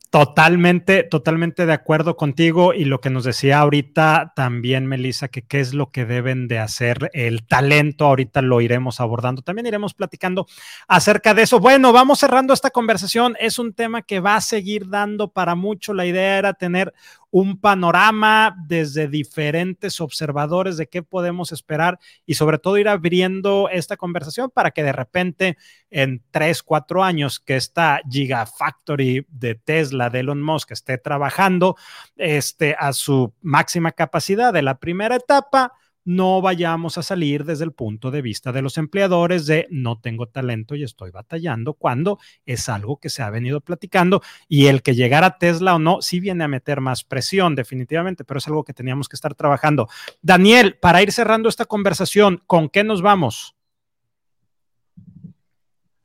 Totalmente, 0.10 1.04
totalmente 1.04 1.66
de 1.66 1.72
acuerdo 1.72 2.18
contigo 2.18 2.74
y 2.74 2.84
lo 2.84 3.00
que 3.00 3.10
nos 3.10 3.24
decía 3.24 3.60
ahorita 3.60 4.34
también 4.36 4.86
Melissa, 4.86 5.30
que 5.30 5.42
qué 5.42 5.62
es 5.62 5.74
lo 5.74 5.92
que 5.92 6.06
deben 6.06 6.50
de 6.50 6.60
hacer 6.60 7.10
el 7.14 7.48
talento, 7.48 8.06
ahorita 8.06 8.42
lo 8.42 8.60
iremos 8.60 9.00
abordando, 9.00 9.42
también 9.42 9.68
iremos 9.68 9.94
platicando 9.94 10.48
acerca 10.90 11.34
de 11.34 11.44
eso. 11.44 11.62
Bueno, 11.62 11.94
vamos 11.94 12.20
cerrando 12.20 12.54
esta 12.54 12.70
conversación, 12.70 13.38
es 13.40 13.60
un 13.60 13.74
tema 13.74 14.02
que 14.02 14.20
va 14.20 14.36
a 14.36 14.42
seguir 14.42 14.90
dando 14.90 15.30
para 15.30 15.56
mucho, 15.56 15.94
la 15.94 16.06
idea 16.06 16.38
era 16.38 16.54
tener 16.54 16.94
un 17.32 17.60
panorama 17.60 18.56
desde 18.68 19.08
diferentes 19.08 20.00
observadores 20.00 20.78
de 20.78 20.88
qué 20.88 21.04
podemos 21.04 21.52
esperar 21.52 22.00
y 22.26 22.36
sobre 22.36 22.58
todo 22.58 22.78
ir 22.78 22.88
abriendo 22.88 23.70
esta 23.70 23.98
conversación 23.98 24.50
para 24.50 24.72
que 24.72 24.84
de 24.84 24.94
repente 24.94 25.58
en 25.90 26.24
tres, 26.32 26.64
cuatro 26.64 27.04
años 27.04 27.40
que 27.40 27.56
esta 27.56 28.02
Gigafactory 28.10 29.26
de 29.30 29.56
Tesla, 29.56 30.10
de 30.10 30.20
Elon 30.20 30.42
Musk, 30.42 30.72
esté 30.72 30.98
trabajando 30.98 31.76
este, 32.16 32.76
a 32.80 32.94
su 32.94 33.34
máxima 33.42 33.92
capacidad 33.92 34.54
de 34.54 34.62
la 34.62 34.80
primera 34.80 35.16
etapa, 35.16 35.74
no 36.08 36.42
vayamos 36.42 36.98
a 36.98 37.04
salir 37.04 37.44
desde 37.44 37.66
el 37.66 37.74
punto 37.74 38.12
de 38.12 38.22
vista 38.22 38.54
de 38.54 38.62
los 38.62 38.78
empleadores 38.78 39.46
de 39.46 39.68
no 39.70 40.00
tengo 40.00 40.26
talento 40.30 40.74
y 40.74 40.84
estoy 40.84 41.12
batallando 41.12 41.74
cuando 41.74 42.18
es 42.46 42.70
algo 42.70 42.98
que 42.98 43.10
se 43.10 43.24
ha 43.24 43.30
venido 43.30 43.60
platicando 43.60 44.22
y 44.48 44.68
el 44.68 44.84
que 44.84 44.96
llegara 44.96 45.28
a 45.28 45.38
Tesla 45.38 45.76
o 45.76 45.80
no, 45.80 46.02
sí 46.02 46.22
viene 46.22 46.46
a 46.46 46.48
meter 46.48 46.80
más 46.80 47.04
presión 47.04 47.56
definitivamente, 47.56 48.24
pero 48.24 48.38
es 48.38 48.48
algo 48.48 48.64
que 48.64 48.74
teníamos 48.74 49.10
que 49.10 49.18
estar 49.18 49.36
trabajando. 49.36 49.90
Daniel, 50.22 50.76
para 50.76 51.02
ir 51.02 51.12
cerrando 51.12 51.50
esta 51.50 51.66
conversación, 51.66 52.42
¿con 52.48 52.70
qué 52.70 52.86
nos 52.86 53.02
vamos? 53.02 53.58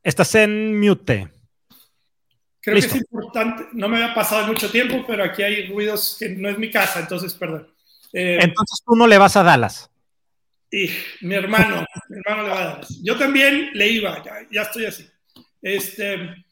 Estás 0.03 0.35
en 0.35 0.81
mute. 0.81 1.29
Creo 2.59 2.75
que 2.75 2.85
es 2.85 2.93
importante, 2.93 3.67
no 3.71 3.87
me 3.87 4.03
había 4.03 4.13
pasado 4.13 4.45
mucho 4.47 4.69
tiempo, 4.69 5.05
pero 5.07 5.23
aquí 5.23 5.43
hay 5.43 5.67
ruidos 5.67 6.17
que 6.19 6.27
no 6.27 6.49
es 6.49 6.57
mi 6.57 6.69
casa, 6.69 6.99
entonces 6.99 7.33
perdón. 7.35 7.69
Eh, 8.11 8.39
entonces 8.41 8.83
tú 8.85 8.97
no 8.97 9.07
le 9.07 9.17
vas 9.17 9.37
a 9.37 9.43
Dallas. 9.43 9.89
Y 10.73 10.89
mi 11.21 11.35
hermano, 11.35 11.85
mi 12.09 12.17
hermano 12.17 12.43
le 12.43 12.49
va 12.49 12.61
a 12.61 12.65
dar. 12.65 12.87
Yo 13.03 13.15
también 13.15 13.69
le 13.73 13.89
iba, 13.89 14.23
ya, 14.49 14.63
estoy 14.63 14.85
así. 14.87 15.07
Este, 15.61 16.45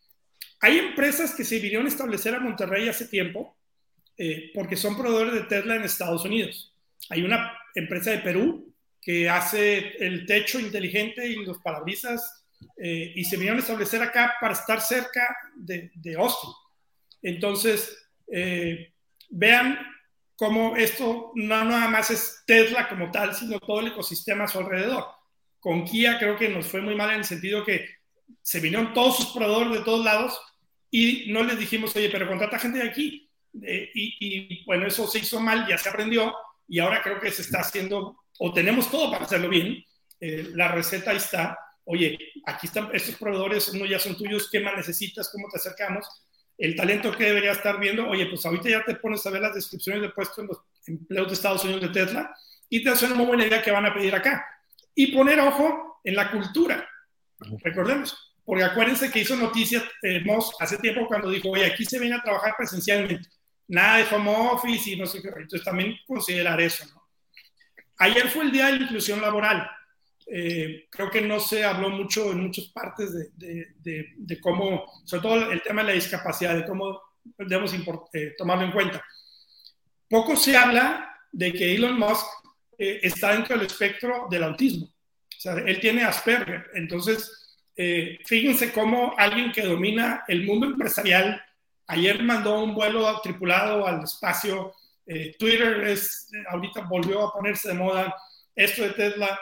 hay 0.60 0.78
empresas 0.78 1.34
que 1.34 1.44
se 1.44 1.58
vinieron 1.58 1.88
a 1.88 1.90
establecer 1.90 2.36
a 2.36 2.40
Monterrey 2.40 2.88
hace 2.88 3.08
tiempo 3.08 3.58
eh, 4.16 4.52
porque 4.54 4.76
son 4.76 4.96
proveedores 4.96 5.34
de 5.34 5.48
Tesla 5.48 5.76
en 5.76 5.86
Estados 5.86 6.24
Unidos. 6.24 6.72
Hay 7.10 7.24
una 7.24 7.52
empresa 7.74 8.12
de 8.12 8.20
Perú 8.20 8.72
que 9.02 9.28
hace 9.28 9.98
el 9.98 10.28
techo 10.28 10.60
inteligente 10.60 11.28
y 11.28 11.44
los 11.44 11.58
parabrisas 11.58 12.46
eh, 12.78 13.14
y 13.16 13.26
se 13.26 13.38
vinieron 13.38 13.58
a 13.58 13.64
establecer 13.64 14.04
acá 14.04 14.36
para 14.40 14.54
estar 14.54 14.82
cerca 14.82 15.36
de, 15.56 15.90
de 15.96 16.14
Austin. 16.14 16.52
Entonces, 17.24 17.98
eh, 18.32 18.94
vean 19.32 19.80
cómo 20.42 20.76
esto 20.76 21.32
no 21.36 21.64
nada 21.66 21.88
más 21.88 22.10
es 22.10 22.42
Tesla 22.48 22.90
como 22.90 23.12
tal, 23.12 23.36
sino 23.36 23.60
todo 23.60 23.80
el 23.80 23.90
ecosistema 23.90 24.46
a 24.46 24.48
su 24.48 24.58
alrededor. 24.58 25.06
Con 25.60 25.86
Kia 25.86 26.18
creo 26.18 26.36
que 26.36 26.50
nos 26.50 26.66
fue 26.66 26.82
muy 26.82 26.96
mal 26.96 27.12
en 27.12 27.18
el 27.18 27.26
sentido 27.26 27.64
que 27.64 27.88
se 28.42 28.60
vinieron 28.60 28.92
todos 28.92 29.18
sus 29.18 29.28
proveedores 29.28 29.72
de 29.72 29.86
todos 29.86 30.04
lados 30.04 30.42
y 30.90 31.32
no 31.32 31.44
les 31.44 31.60
dijimos, 31.60 31.96
oye, 31.96 32.10
pero 32.10 32.28
contrata 32.28 32.58
gente 32.58 32.80
de 32.80 32.90
aquí. 32.90 33.30
Eh, 33.62 33.92
y, 33.94 34.66
bueno, 34.66 34.88
eso 34.88 35.06
se 35.06 35.20
hizo 35.20 35.40
mal, 35.40 35.68
ya 35.68 35.78
se 35.78 35.90
aprendió 35.90 36.34
y 36.68 36.80
ahora 36.80 37.04
creo 37.04 37.20
que 37.20 37.30
se 37.30 37.44
está 37.44 37.60
haciendo, 37.60 38.24
o 38.40 38.52
tenemos 38.52 38.90
todo 38.90 39.12
para 39.12 39.26
hacerlo 39.26 39.48
bien. 39.48 39.86
Eh, 40.20 40.50
la 40.56 40.70
receta 40.70 41.12
ahí 41.12 41.18
está. 41.18 41.56
Oye, 41.84 42.18
aquí 42.48 42.66
están 42.66 42.90
estos 42.94 43.14
proveedores, 43.14 43.70
uno 43.70 43.86
ya 43.86 44.00
son 44.00 44.18
tuyos, 44.18 44.50
¿qué 44.52 44.60
más 44.60 44.76
necesitas? 44.76 45.30
¿Cómo 45.32 45.50
te 45.52 45.58
acercamos? 45.58 46.08
El 46.62 46.76
talento 46.76 47.12
que 47.12 47.26
debería 47.26 47.54
estar 47.54 47.80
viendo, 47.80 48.08
oye, 48.08 48.28
pues 48.28 48.46
ahorita 48.46 48.70
ya 48.70 48.86
te 48.86 48.94
pones 48.94 49.26
a 49.26 49.32
ver 49.32 49.42
las 49.42 49.56
descripciones 49.56 50.04
de 50.04 50.10
puestos 50.10 50.38
en 50.38 50.48
los 50.48 50.60
empleos 50.86 51.28
de 51.28 51.34
Estados 51.34 51.64
Unidos 51.64 51.82
de 51.82 51.90
Tesla 51.90 52.36
y 52.70 52.84
te 52.84 52.92
hace 52.92 53.08
una 53.08 53.16
muy 53.16 53.26
buena 53.26 53.48
idea 53.48 53.64
que 53.64 53.72
van 53.72 53.88
a 53.88 53.94
pedir 53.94 54.14
acá. 54.14 54.46
Y 54.94 55.08
poner 55.08 55.40
ojo 55.40 56.00
en 56.04 56.16
la 56.16 56.30
cultura, 56.30 56.88
recordemos, 57.64 58.36
porque 58.46 58.64
acuérdense 58.64 59.12
que 59.12 59.22
hizo 59.22 59.36
noticias 59.36 59.84
eh, 60.04 60.24
hace 60.60 60.78
tiempo 60.78 61.08
cuando 61.08 61.32
dijo, 61.32 61.50
oye, 61.50 61.66
aquí 61.66 61.84
se 61.84 61.98
viene 61.98 62.16
a 62.16 62.22
trabajar 62.22 62.54
presencialmente, 62.56 63.28
nada 63.68 63.98
de 63.98 64.16
home 64.16 64.32
office 64.52 64.92
y 64.92 64.98
no 64.98 65.08
sé 65.08 65.20
qué, 65.20 65.30
entonces 65.30 65.64
también 65.64 65.98
considerar 66.06 66.62
eso, 66.62 66.86
¿no? 66.94 67.02
Ayer 67.98 68.30
fue 68.30 68.44
el 68.44 68.52
día 68.52 68.68
de 68.68 68.74
la 68.74 68.84
inclusión 68.84 69.20
laboral. 69.20 69.68
Eh, 70.34 70.88
creo 70.90 71.12
que 71.12 71.20
no 71.20 71.42
se 71.42 71.66
habló 71.66 71.90
mucho 71.90 72.32
en 72.32 72.44
muchas 72.44 72.68
partes 72.68 73.12
de, 73.38 73.68
de, 74.16 74.40
cómo, 74.40 74.86
sobre 75.04 75.22
todo 75.22 75.52
el 75.52 75.62
tema 75.62 75.82
de 75.82 75.88
la 75.90 75.94
discapacidad, 75.94 76.56
de 76.56 76.66
cómo 76.66 77.02
debemos 77.38 77.76
eh, 78.14 78.34
tomarlo 78.38 78.64
en 78.64 78.72
cuenta. 78.72 79.04
Poco 80.08 80.38
se 80.38 80.56
habla 80.56 81.18
de 81.34 81.52
que 81.52 81.76
Elon 81.76 82.00
Musk 82.00 82.26
eh, 82.78 83.02
está 83.04 83.34
dentro 83.34 83.58
del 83.58 83.68
espectro 83.68 84.28
del 84.32 84.44
autismo. 84.44 84.86
O 84.86 85.42
sea, 85.42 85.56
él 85.56 85.82
tiene 85.82 86.04
Asperger. 86.04 86.70
Entonces, 86.76 87.38
fíjense 88.26 88.72
cómo 88.72 89.14
alguien 89.18 89.52
que 89.52 89.64
domina 89.64 90.24
el 90.30 90.46
mundo 90.46 90.68
empresarial, 90.68 91.44
ayer 91.88 92.24
mandó 92.24 92.64
un 92.64 92.74
vuelo 92.74 93.20
tripulado 93.22 93.86
al 93.86 94.04
espacio, 94.04 94.76
Twitter 95.40 95.82
es, 95.88 96.30
ahorita 96.48 96.82
volvió 96.82 97.28
a 97.28 97.34
ponerse 97.34 97.70
de 97.70 97.74
moda, 97.74 98.16
esto 98.56 98.84
de 98.84 98.92
Tesla, 98.92 99.40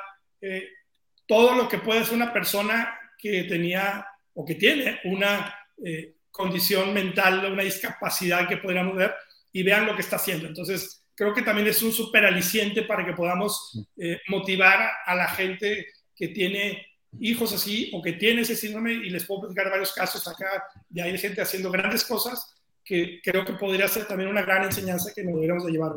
todo 1.30 1.54
lo 1.54 1.70
que 1.70 1.78
puede 1.78 2.04
ser 2.04 2.16
una 2.16 2.34
persona 2.34 3.00
que 3.16 3.44
tenía 3.44 4.04
o 4.34 4.44
que 4.44 4.56
tiene 4.56 5.00
una 5.04 5.56
eh, 5.86 6.16
condición 6.32 6.92
mental, 6.92 7.54
una 7.54 7.62
discapacidad 7.62 8.48
que 8.48 8.58
podríamos 8.58 8.96
ver 8.96 9.14
y 9.54 9.62
vean 9.62 9.86
lo 9.86 9.96
que 9.96 10.02
está 10.02 10.16
haciendo. 10.16 10.48
Entonces, 10.48 11.06
creo 11.14 11.32
que 11.32 11.44
también 11.44 11.68
es 11.68 11.84
un 11.84 11.92
súper 11.92 12.26
aliciente 12.26 12.82
para 12.82 13.06
que 13.06 13.14
podamos 13.14 13.80
eh, 13.98 14.20
motivar 14.28 14.90
a 15.06 15.16
la 15.16 15.28
gente 15.28 15.86
que 16.16 16.30
tiene 16.30 16.84
hijos 17.20 17.54
así 17.54 17.92
o 17.94 18.02
que 18.02 18.14
tienen 18.14 18.40
ese 18.40 18.56
síndrome 18.56 18.94
y 18.94 19.12
les 19.12 19.26
puedo 19.26 19.42
platicar 19.42 19.70
varios 19.70 19.94
casos 19.94 20.28
acá 20.28 20.64
y 20.92 21.00
hay 21.00 21.16
gente 21.20 21.42
haciendo 21.42 21.70
grandes 21.70 22.06
cosas 22.06 22.56
que 22.84 23.20
creo 23.24 23.46
que 23.46 23.54
podría 23.54 23.88
ser 23.88 24.08
también 24.08 24.32
una 24.32 24.42
gran 24.42 24.64
enseñanza 24.64 25.12
que 25.14 25.24
nos 25.24 25.36
deberíamos 25.36 25.64
de 25.64 25.72
llevar. 25.74 25.92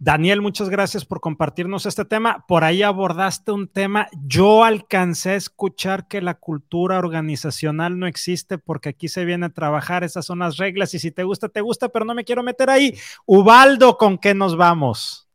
Daniel, 0.00 0.40
muchas 0.40 0.68
gracias 0.68 1.04
por 1.04 1.20
compartirnos 1.20 1.84
este 1.84 2.04
tema. 2.04 2.44
Por 2.46 2.62
ahí 2.62 2.84
abordaste 2.84 3.50
un 3.50 3.66
tema. 3.66 4.08
Yo 4.24 4.62
alcancé 4.62 5.30
a 5.30 5.34
escuchar 5.34 6.06
que 6.06 6.20
la 6.20 6.34
cultura 6.34 6.98
organizacional 6.98 7.98
no 7.98 8.06
existe 8.06 8.58
porque 8.58 8.90
aquí 8.90 9.08
se 9.08 9.24
viene 9.24 9.46
a 9.46 9.52
trabajar, 9.52 10.04
esas 10.04 10.24
son 10.24 10.38
las 10.38 10.56
reglas 10.56 10.94
y 10.94 11.00
si 11.00 11.10
te 11.10 11.24
gusta, 11.24 11.48
te 11.48 11.60
gusta, 11.62 11.88
pero 11.88 12.04
no 12.04 12.14
me 12.14 12.24
quiero 12.24 12.44
meter 12.44 12.70
ahí. 12.70 12.94
Ubaldo, 13.26 13.96
¿con 13.96 14.18
qué 14.18 14.34
nos 14.34 14.56
vamos? 14.56 15.28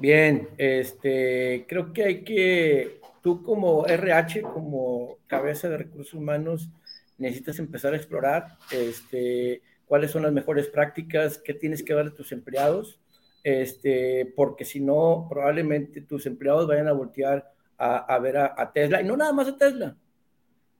Bien, 0.00 0.48
este, 0.58 1.64
creo 1.68 1.92
que 1.92 2.02
hay 2.02 2.24
que, 2.24 3.00
tú 3.22 3.44
como 3.44 3.86
RH, 3.86 4.42
como 4.42 5.18
cabeza 5.28 5.68
de 5.68 5.76
recursos 5.76 6.14
humanos, 6.14 6.68
necesitas 7.16 7.60
empezar 7.60 7.94
a 7.94 7.96
explorar 7.96 8.56
este, 8.72 9.62
cuáles 9.86 10.10
son 10.10 10.24
las 10.24 10.32
mejores 10.32 10.66
prácticas, 10.66 11.38
qué 11.38 11.54
tienes 11.54 11.84
que 11.84 11.94
dar 11.94 12.08
a 12.08 12.14
tus 12.14 12.32
empleados 12.32 12.98
este, 13.42 14.32
porque 14.36 14.64
si 14.64 14.80
no, 14.80 15.26
probablemente 15.28 16.00
tus 16.02 16.26
empleados 16.26 16.66
vayan 16.66 16.88
a 16.88 16.92
voltear 16.92 17.52
a, 17.76 18.18
ver 18.18 18.36
a, 18.38 18.72
Tesla, 18.72 19.00
y 19.00 19.04
no 19.04 19.16
nada 19.16 19.32
más 19.32 19.46
a 19.46 19.56
Tesla, 19.56 19.96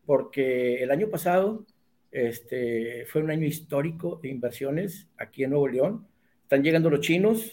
porque 0.05 0.83
el 0.83 0.91
año 0.91 1.09
pasado 1.09 1.65
este, 2.11 3.07
fue 3.07 3.23
un 3.23 3.31
año 3.31 3.47
histórico 3.47 4.19
de 4.21 4.31
inversiones 4.31 5.07
aquí 5.17 5.45
en 5.45 5.51
Nuevo 5.51 5.69
León. 5.69 6.09
Están 6.43 6.65
llegando 6.65 6.91
los 6.91 7.01
chinos, 7.01 7.53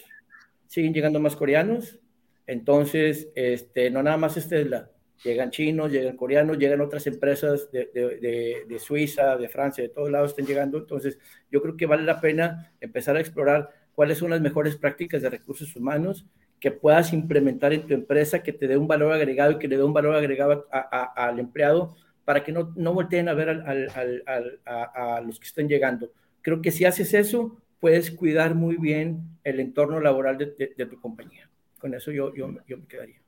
siguen 0.66 0.92
llegando 0.92 1.20
más 1.20 1.36
coreanos, 1.36 2.00
entonces, 2.46 3.28
este, 3.34 3.90
no 3.90 4.02
nada 4.02 4.16
más 4.16 4.36
es 4.36 4.48
Tesla, 4.48 4.90
llegan 5.24 5.50
chinos, 5.50 5.90
llegan 5.90 6.16
coreanos, 6.16 6.58
llegan 6.58 6.80
otras 6.80 7.06
empresas 7.06 7.70
de, 7.72 7.90
de, 7.92 8.64
de, 8.68 8.78
Suiza, 8.78 9.36
de 9.36 9.48
Francia, 9.48 9.82
de 9.82 9.88
todos 9.88 10.10
lados 10.10 10.30
están 10.30 10.46
llegando. 10.46 10.78
Entonces, 10.78 11.18
yo 11.50 11.60
creo 11.60 11.76
que 11.76 11.86
vale 11.86 12.04
la 12.04 12.20
pena 12.20 12.72
empezar 12.80 13.16
a 13.16 13.20
explorar 13.20 13.70
cuáles 13.96 14.18
son 14.18 14.30
las 14.30 14.40
mejores 14.40 14.76
prácticas 14.76 15.22
de 15.22 15.30
recursos 15.30 15.74
humanos 15.74 16.24
que 16.60 16.70
puedas 16.70 17.12
implementar 17.12 17.72
en 17.72 17.86
tu 17.86 17.94
empresa, 17.94 18.42
que 18.42 18.52
te 18.52 18.68
dé 18.68 18.76
un 18.76 18.86
valor 18.86 19.12
agregado 19.12 19.52
y 19.52 19.58
que 19.58 19.68
le 19.68 19.76
dé 19.76 19.82
un 19.82 19.92
valor 19.92 20.14
agregado 20.14 20.68
al 20.70 21.38
empleado 21.38 21.96
para 22.24 22.44
que 22.44 22.52
no, 22.52 22.72
no 22.76 22.92
volteen 22.92 23.28
a 23.28 23.34
ver 23.34 23.48
a, 23.50 25.20
los 25.22 25.40
que 25.40 25.46
están 25.46 25.68
llegando. 25.68 26.12
Creo 26.42 26.60
que 26.60 26.70
si 26.70 26.84
haces 26.84 27.14
eso, 27.14 27.56
puedes 27.80 28.10
cuidar 28.10 28.54
muy 28.54 28.76
bien 28.76 29.22
el 29.44 29.60
entorno 29.60 29.98
laboral 29.98 30.36
de, 30.36 30.86
tu 30.86 31.00
compañía. 31.00 31.48
Con 31.78 31.94
eso 31.94 32.12
yo, 32.12 32.34
yo, 32.34 32.52
yo 32.66 32.78
me 32.78 32.86
quedaría. 32.86 33.20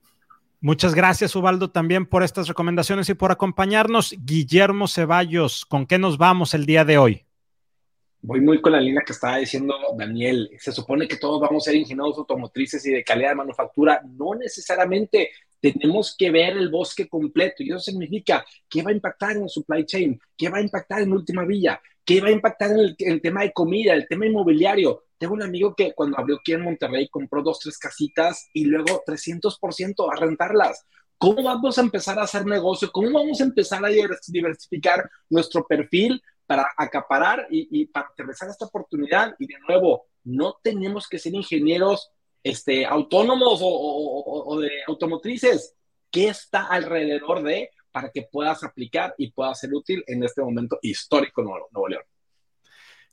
Muchas 0.61 0.95
gracias, 0.95 1.35
Ubaldo, 1.37 1.71
también 1.71 2.05
por 2.05 2.23
estas 2.23 2.49
recomendaciones 2.49 3.09
y 3.09 3.15
por 3.15 3.31
acompañarnos. 3.31 4.15
Guillermo 4.19 4.89
Ceballos, 4.89 5.65
¿con 5.65 5.87
qué 5.87 5.99
nos 5.99 6.19
vamos 6.19 6.53
el 6.53 6.67
día 6.67 6.85
de 6.85 6.99
hoy? 6.99 7.28
Voy 8.21 8.41
muy 8.41 8.61
con 8.61 8.73
la 8.73 8.81
línea 8.81 9.03
que 9.05 9.13
estaba 9.13 9.39
diciendo 9.39 9.75
Daniel. 9.97 10.51
Se 10.59 10.73
supone 10.73 11.07
que 11.07 11.17
todos 11.17 11.41
vamos 11.41 11.67
a 11.67 11.71
ser 11.71 11.81
ingenieros 11.81 12.19
automotrices 12.19 12.85
y 12.87 12.93
de 12.93 13.05
calidad 13.05 13.31
de 13.31 13.37
manufactura. 13.37 14.03
No 14.05 14.35
necesariamente 14.35 15.31
tenemos 15.61 16.15
que 16.17 16.31
ver 16.31 16.57
el 16.57 16.69
bosque 16.69 17.09
completo 17.09 17.63
y 17.63 17.71
eso 17.71 17.81
significa 17.81 18.45
qué 18.69 18.83
va 18.83 18.91
a 18.91 18.95
impactar 18.95 19.37
en 19.37 19.45
el 19.45 19.49
supply 19.49 19.85
chain, 19.85 20.21
qué 20.37 20.49
va 20.49 20.59
a 20.59 20.63
impactar 20.63 21.03
en 21.03 21.13
última 21.13 21.45
villa, 21.45 21.81
qué 22.05 22.21
va 22.21 22.29
a 22.29 22.33
impactar 22.33 22.71
en 22.73 22.95
el, 22.99 23.21
tema 23.21 23.43
de 23.43 23.53
comida, 23.53 23.95
el 23.95 24.07
tema 24.07 24.27
inmobiliario. 24.27 25.05
Tengo 25.19 25.35
un 25.35 25.43
amigo 25.43 25.75
que 25.75 25.93
cuando 25.95 26.19
abrió 26.19 26.37
aquí 26.37 26.53
en 26.53 26.63
Monterrey 26.63 27.09
compró 27.09 27.43
dos, 27.43 27.59
tres 27.59 27.77
casitas 27.79 28.49
y 28.53 28.65
luego 28.65 29.03
300% 29.07 30.13
a 30.13 30.17
rentarlas. 30.21 30.85
¿Cómo 31.19 31.43
vamos 31.43 31.77
a 31.79 31.81
empezar 31.81 32.19
a 32.21 32.23
hacer 32.23 32.47
negocio? 32.47 32.91
¿Cómo 32.93 33.11
vamos 33.11 33.41
a 33.41 33.45
empezar 33.45 33.85
a 33.85 33.89
diversificar 33.89 35.11
nuestro 35.29 35.67
perfil 35.67 36.23
para 36.49 36.67
acaparar 36.79 37.47
y, 37.51 37.85
para 37.89 38.09
aterrizar 38.09 38.49
esta 38.49 38.65
oportunidad. 38.65 39.35
Y 39.39 39.47
de 39.47 39.59
nuevo, 39.69 40.07
no 40.25 40.59
tenemos 40.63 41.07
que 41.07 41.19
ser 41.19 41.35
ingenieros 41.35 42.11
este, 42.43 42.87
autónomos 42.87 43.61
o, 43.63 44.59
de 44.59 44.71
automotrices. 44.87 45.75
¿Qué 46.11 46.29
está 46.29 46.65
alrededor 46.65 47.43
de 47.43 47.71
para 47.93 48.11
que 48.11 48.23
puedas 48.23 48.65
aplicar 48.65 49.15
y 49.19 49.31
pueda 49.31 49.55
ser 49.55 49.75
útil 49.75 50.03
en 50.07 50.25
este 50.25 50.41
momento 50.41 50.79
histórico 50.81 51.43
Nuevo, 51.43 51.69
Nuevo 51.71 51.89
León? 51.89 52.03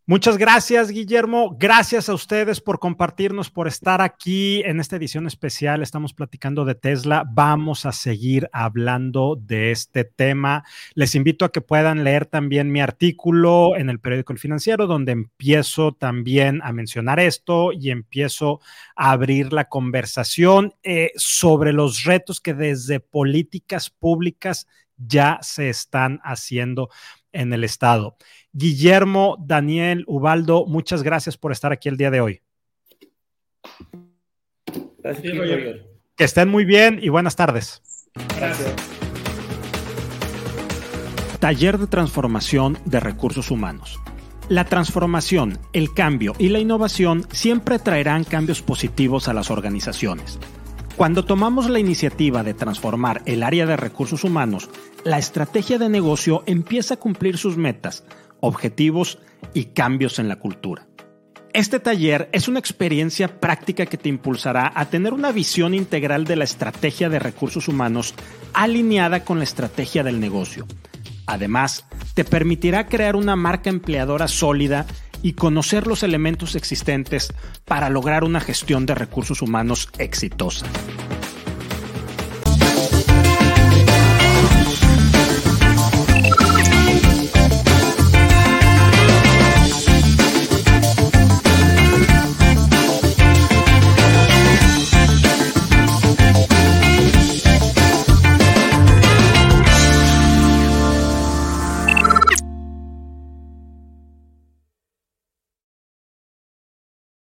Muchas 0.08 0.38
gracias, 0.38 0.92
Guillermo. 0.92 1.58
Gracias 1.60 2.10
a 2.10 2.14
ustedes 2.14 2.62
por 2.62 2.78
compartirnos, 2.78 3.50
por 3.50 3.68
estar 3.68 4.04
aquí 4.04 4.62
en 4.62 4.80
esta 4.80 4.98
edición 4.98 5.26
especial. 5.26 5.82
Estamos 5.82 6.14
platicando 6.14 6.64
de 6.64 6.76
Tesla. 6.76 7.28
Vamos 7.28 7.88
a 7.88 7.92
seguir 7.92 8.48
hablando 8.54 9.36
de 9.36 9.72
este 9.72 10.04
tema. 10.04 10.64
Les 10.94 11.16
invito 11.16 11.44
a 11.44 11.52
que 11.52 11.62
puedan 11.62 12.04
leer 12.04 12.28
también 12.28 12.72
mi 12.72 12.82
artículo 12.82 13.76
en 13.76 13.90
el 13.90 14.00
periódico 14.00 14.32
El 14.32 14.38
Financiero, 14.38 14.86
donde 14.86 15.12
empiezo 15.12 15.94
también 15.94 16.62
a 16.62 16.72
mencionar 16.72 17.20
esto 17.20 17.72
y 17.72 17.90
empiezo 17.90 18.60
a 18.96 19.10
abrir 19.10 19.54
la 19.54 19.70
conversación 19.70 20.76
eh, 20.84 21.14
sobre 21.16 21.74
los 21.74 22.04
retos 22.04 22.40
que 22.40 22.54
desde 22.54 23.00
políticas 23.00 23.90
públicas 23.90 24.68
ya 24.98 25.40
se 25.42 25.70
están 25.70 26.20
haciendo 26.24 26.90
en 27.32 27.54
el 27.54 27.64
Estado. 27.64 28.18
Guillermo, 28.54 29.38
Daniel, 29.40 30.04
Ubaldo, 30.08 30.66
muchas 30.66 31.04
gracias 31.04 31.38
por 31.38 31.52
estar 31.52 31.72
aquí 31.72 31.90
el 31.90 31.98
día 31.98 32.12
de 32.12 32.22
hoy. 32.22 32.42
Que 36.16 36.24
estén 36.24 36.50
muy 36.50 36.66
bien 36.66 37.00
y 37.02 37.10
buenas 37.10 37.36
tardes. 37.36 37.82
Gracias. 38.38 38.74
Taller 41.40 41.78
de 41.78 41.88
Transformación 41.88 42.78
de 42.86 43.00
Recursos 43.00 43.52
Humanos. 43.52 44.00
La 44.48 44.66
transformación, 44.66 45.60
el 45.74 45.94
cambio 45.94 46.34
y 46.38 46.50
la 46.50 46.60
innovación 46.60 47.26
siempre 47.32 47.80
traerán 47.80 48.24
cambios 48.24 48.62
positivos 48.62 49.28
a 49.28 49.34
las 49.34 49.52
organizaciones. 49.52 50.40
Cuando 50.96 51.26
tomamos 51.26 51.70
la 51.70 51.80
iniciativa 51.80 52.42
de 52.42 52.54
transformar 52.54 53.22
el 53.26 53.44
área 53.44 53.66
de 53.66 53.76
recursos 53.76 54.24
humanos, 54.24 54.70
la 55.04 55.18
estrategia 55.18 55.78
de 55.78 55.90
negocio 55.90 56.44
empieza 56.46 56.94
a 56.94 56.98
cumplir 56.98 57.38
sus 57.38 57.58
metas, 57.58 58.06
objetivos 58.40 59.20
y 59.54 59.66
cambios 59.66 60.20
en 60.20 60.30
la 60.30 60.38
cultura. 60.38 60.88
Este 61.52 61.82
taller 61.82 62.30
es 62.32 62.48
una 62.48 62.60
experiencia 62.60 63.42
práctica 63.42 63.86
que 63.88 63.98
te 63.98 64.08
impulsará 64.08 64.72
a 64.74 64.86
tener 64.86 65.14
una 65.14 65.34
visión 65.34 65.74
integral 65.74 66.24
de 66.24 66.38
la 66.38 66.46
estrategia 66.46 67.10
de 67.10 67.20
recursos 67.20 67.68
humanos 67.68 68.14
alineada 68.54 69.26
con 69.26 69.40
la 69.40 69.44
estrategia 69.44 70.02
del 70.02 70.22
negocio. 70.22 70.66
Además, 71.28 71.86
te 72.14 72.24
permitirá 72.24 72.88
crear 72.88 73.18
una 73.18 73.36
marca 73.36 73.70
empleadora 73.70 74.30
sólida 74.30 74.86
y 75.26 75.34
conocer 75.34 75.88
los 75.88 76.04
elementos 76.04 76.54
existentes 76.54 77.34
para 77.66 77.90
lograr 77.90 78.24
una 78.24 78.40
gestión 78.40 78.86
de 78.86 78.94
recursos 78.94 79.42
humanos 79.42 79.90
exitosa. 79.98 80.68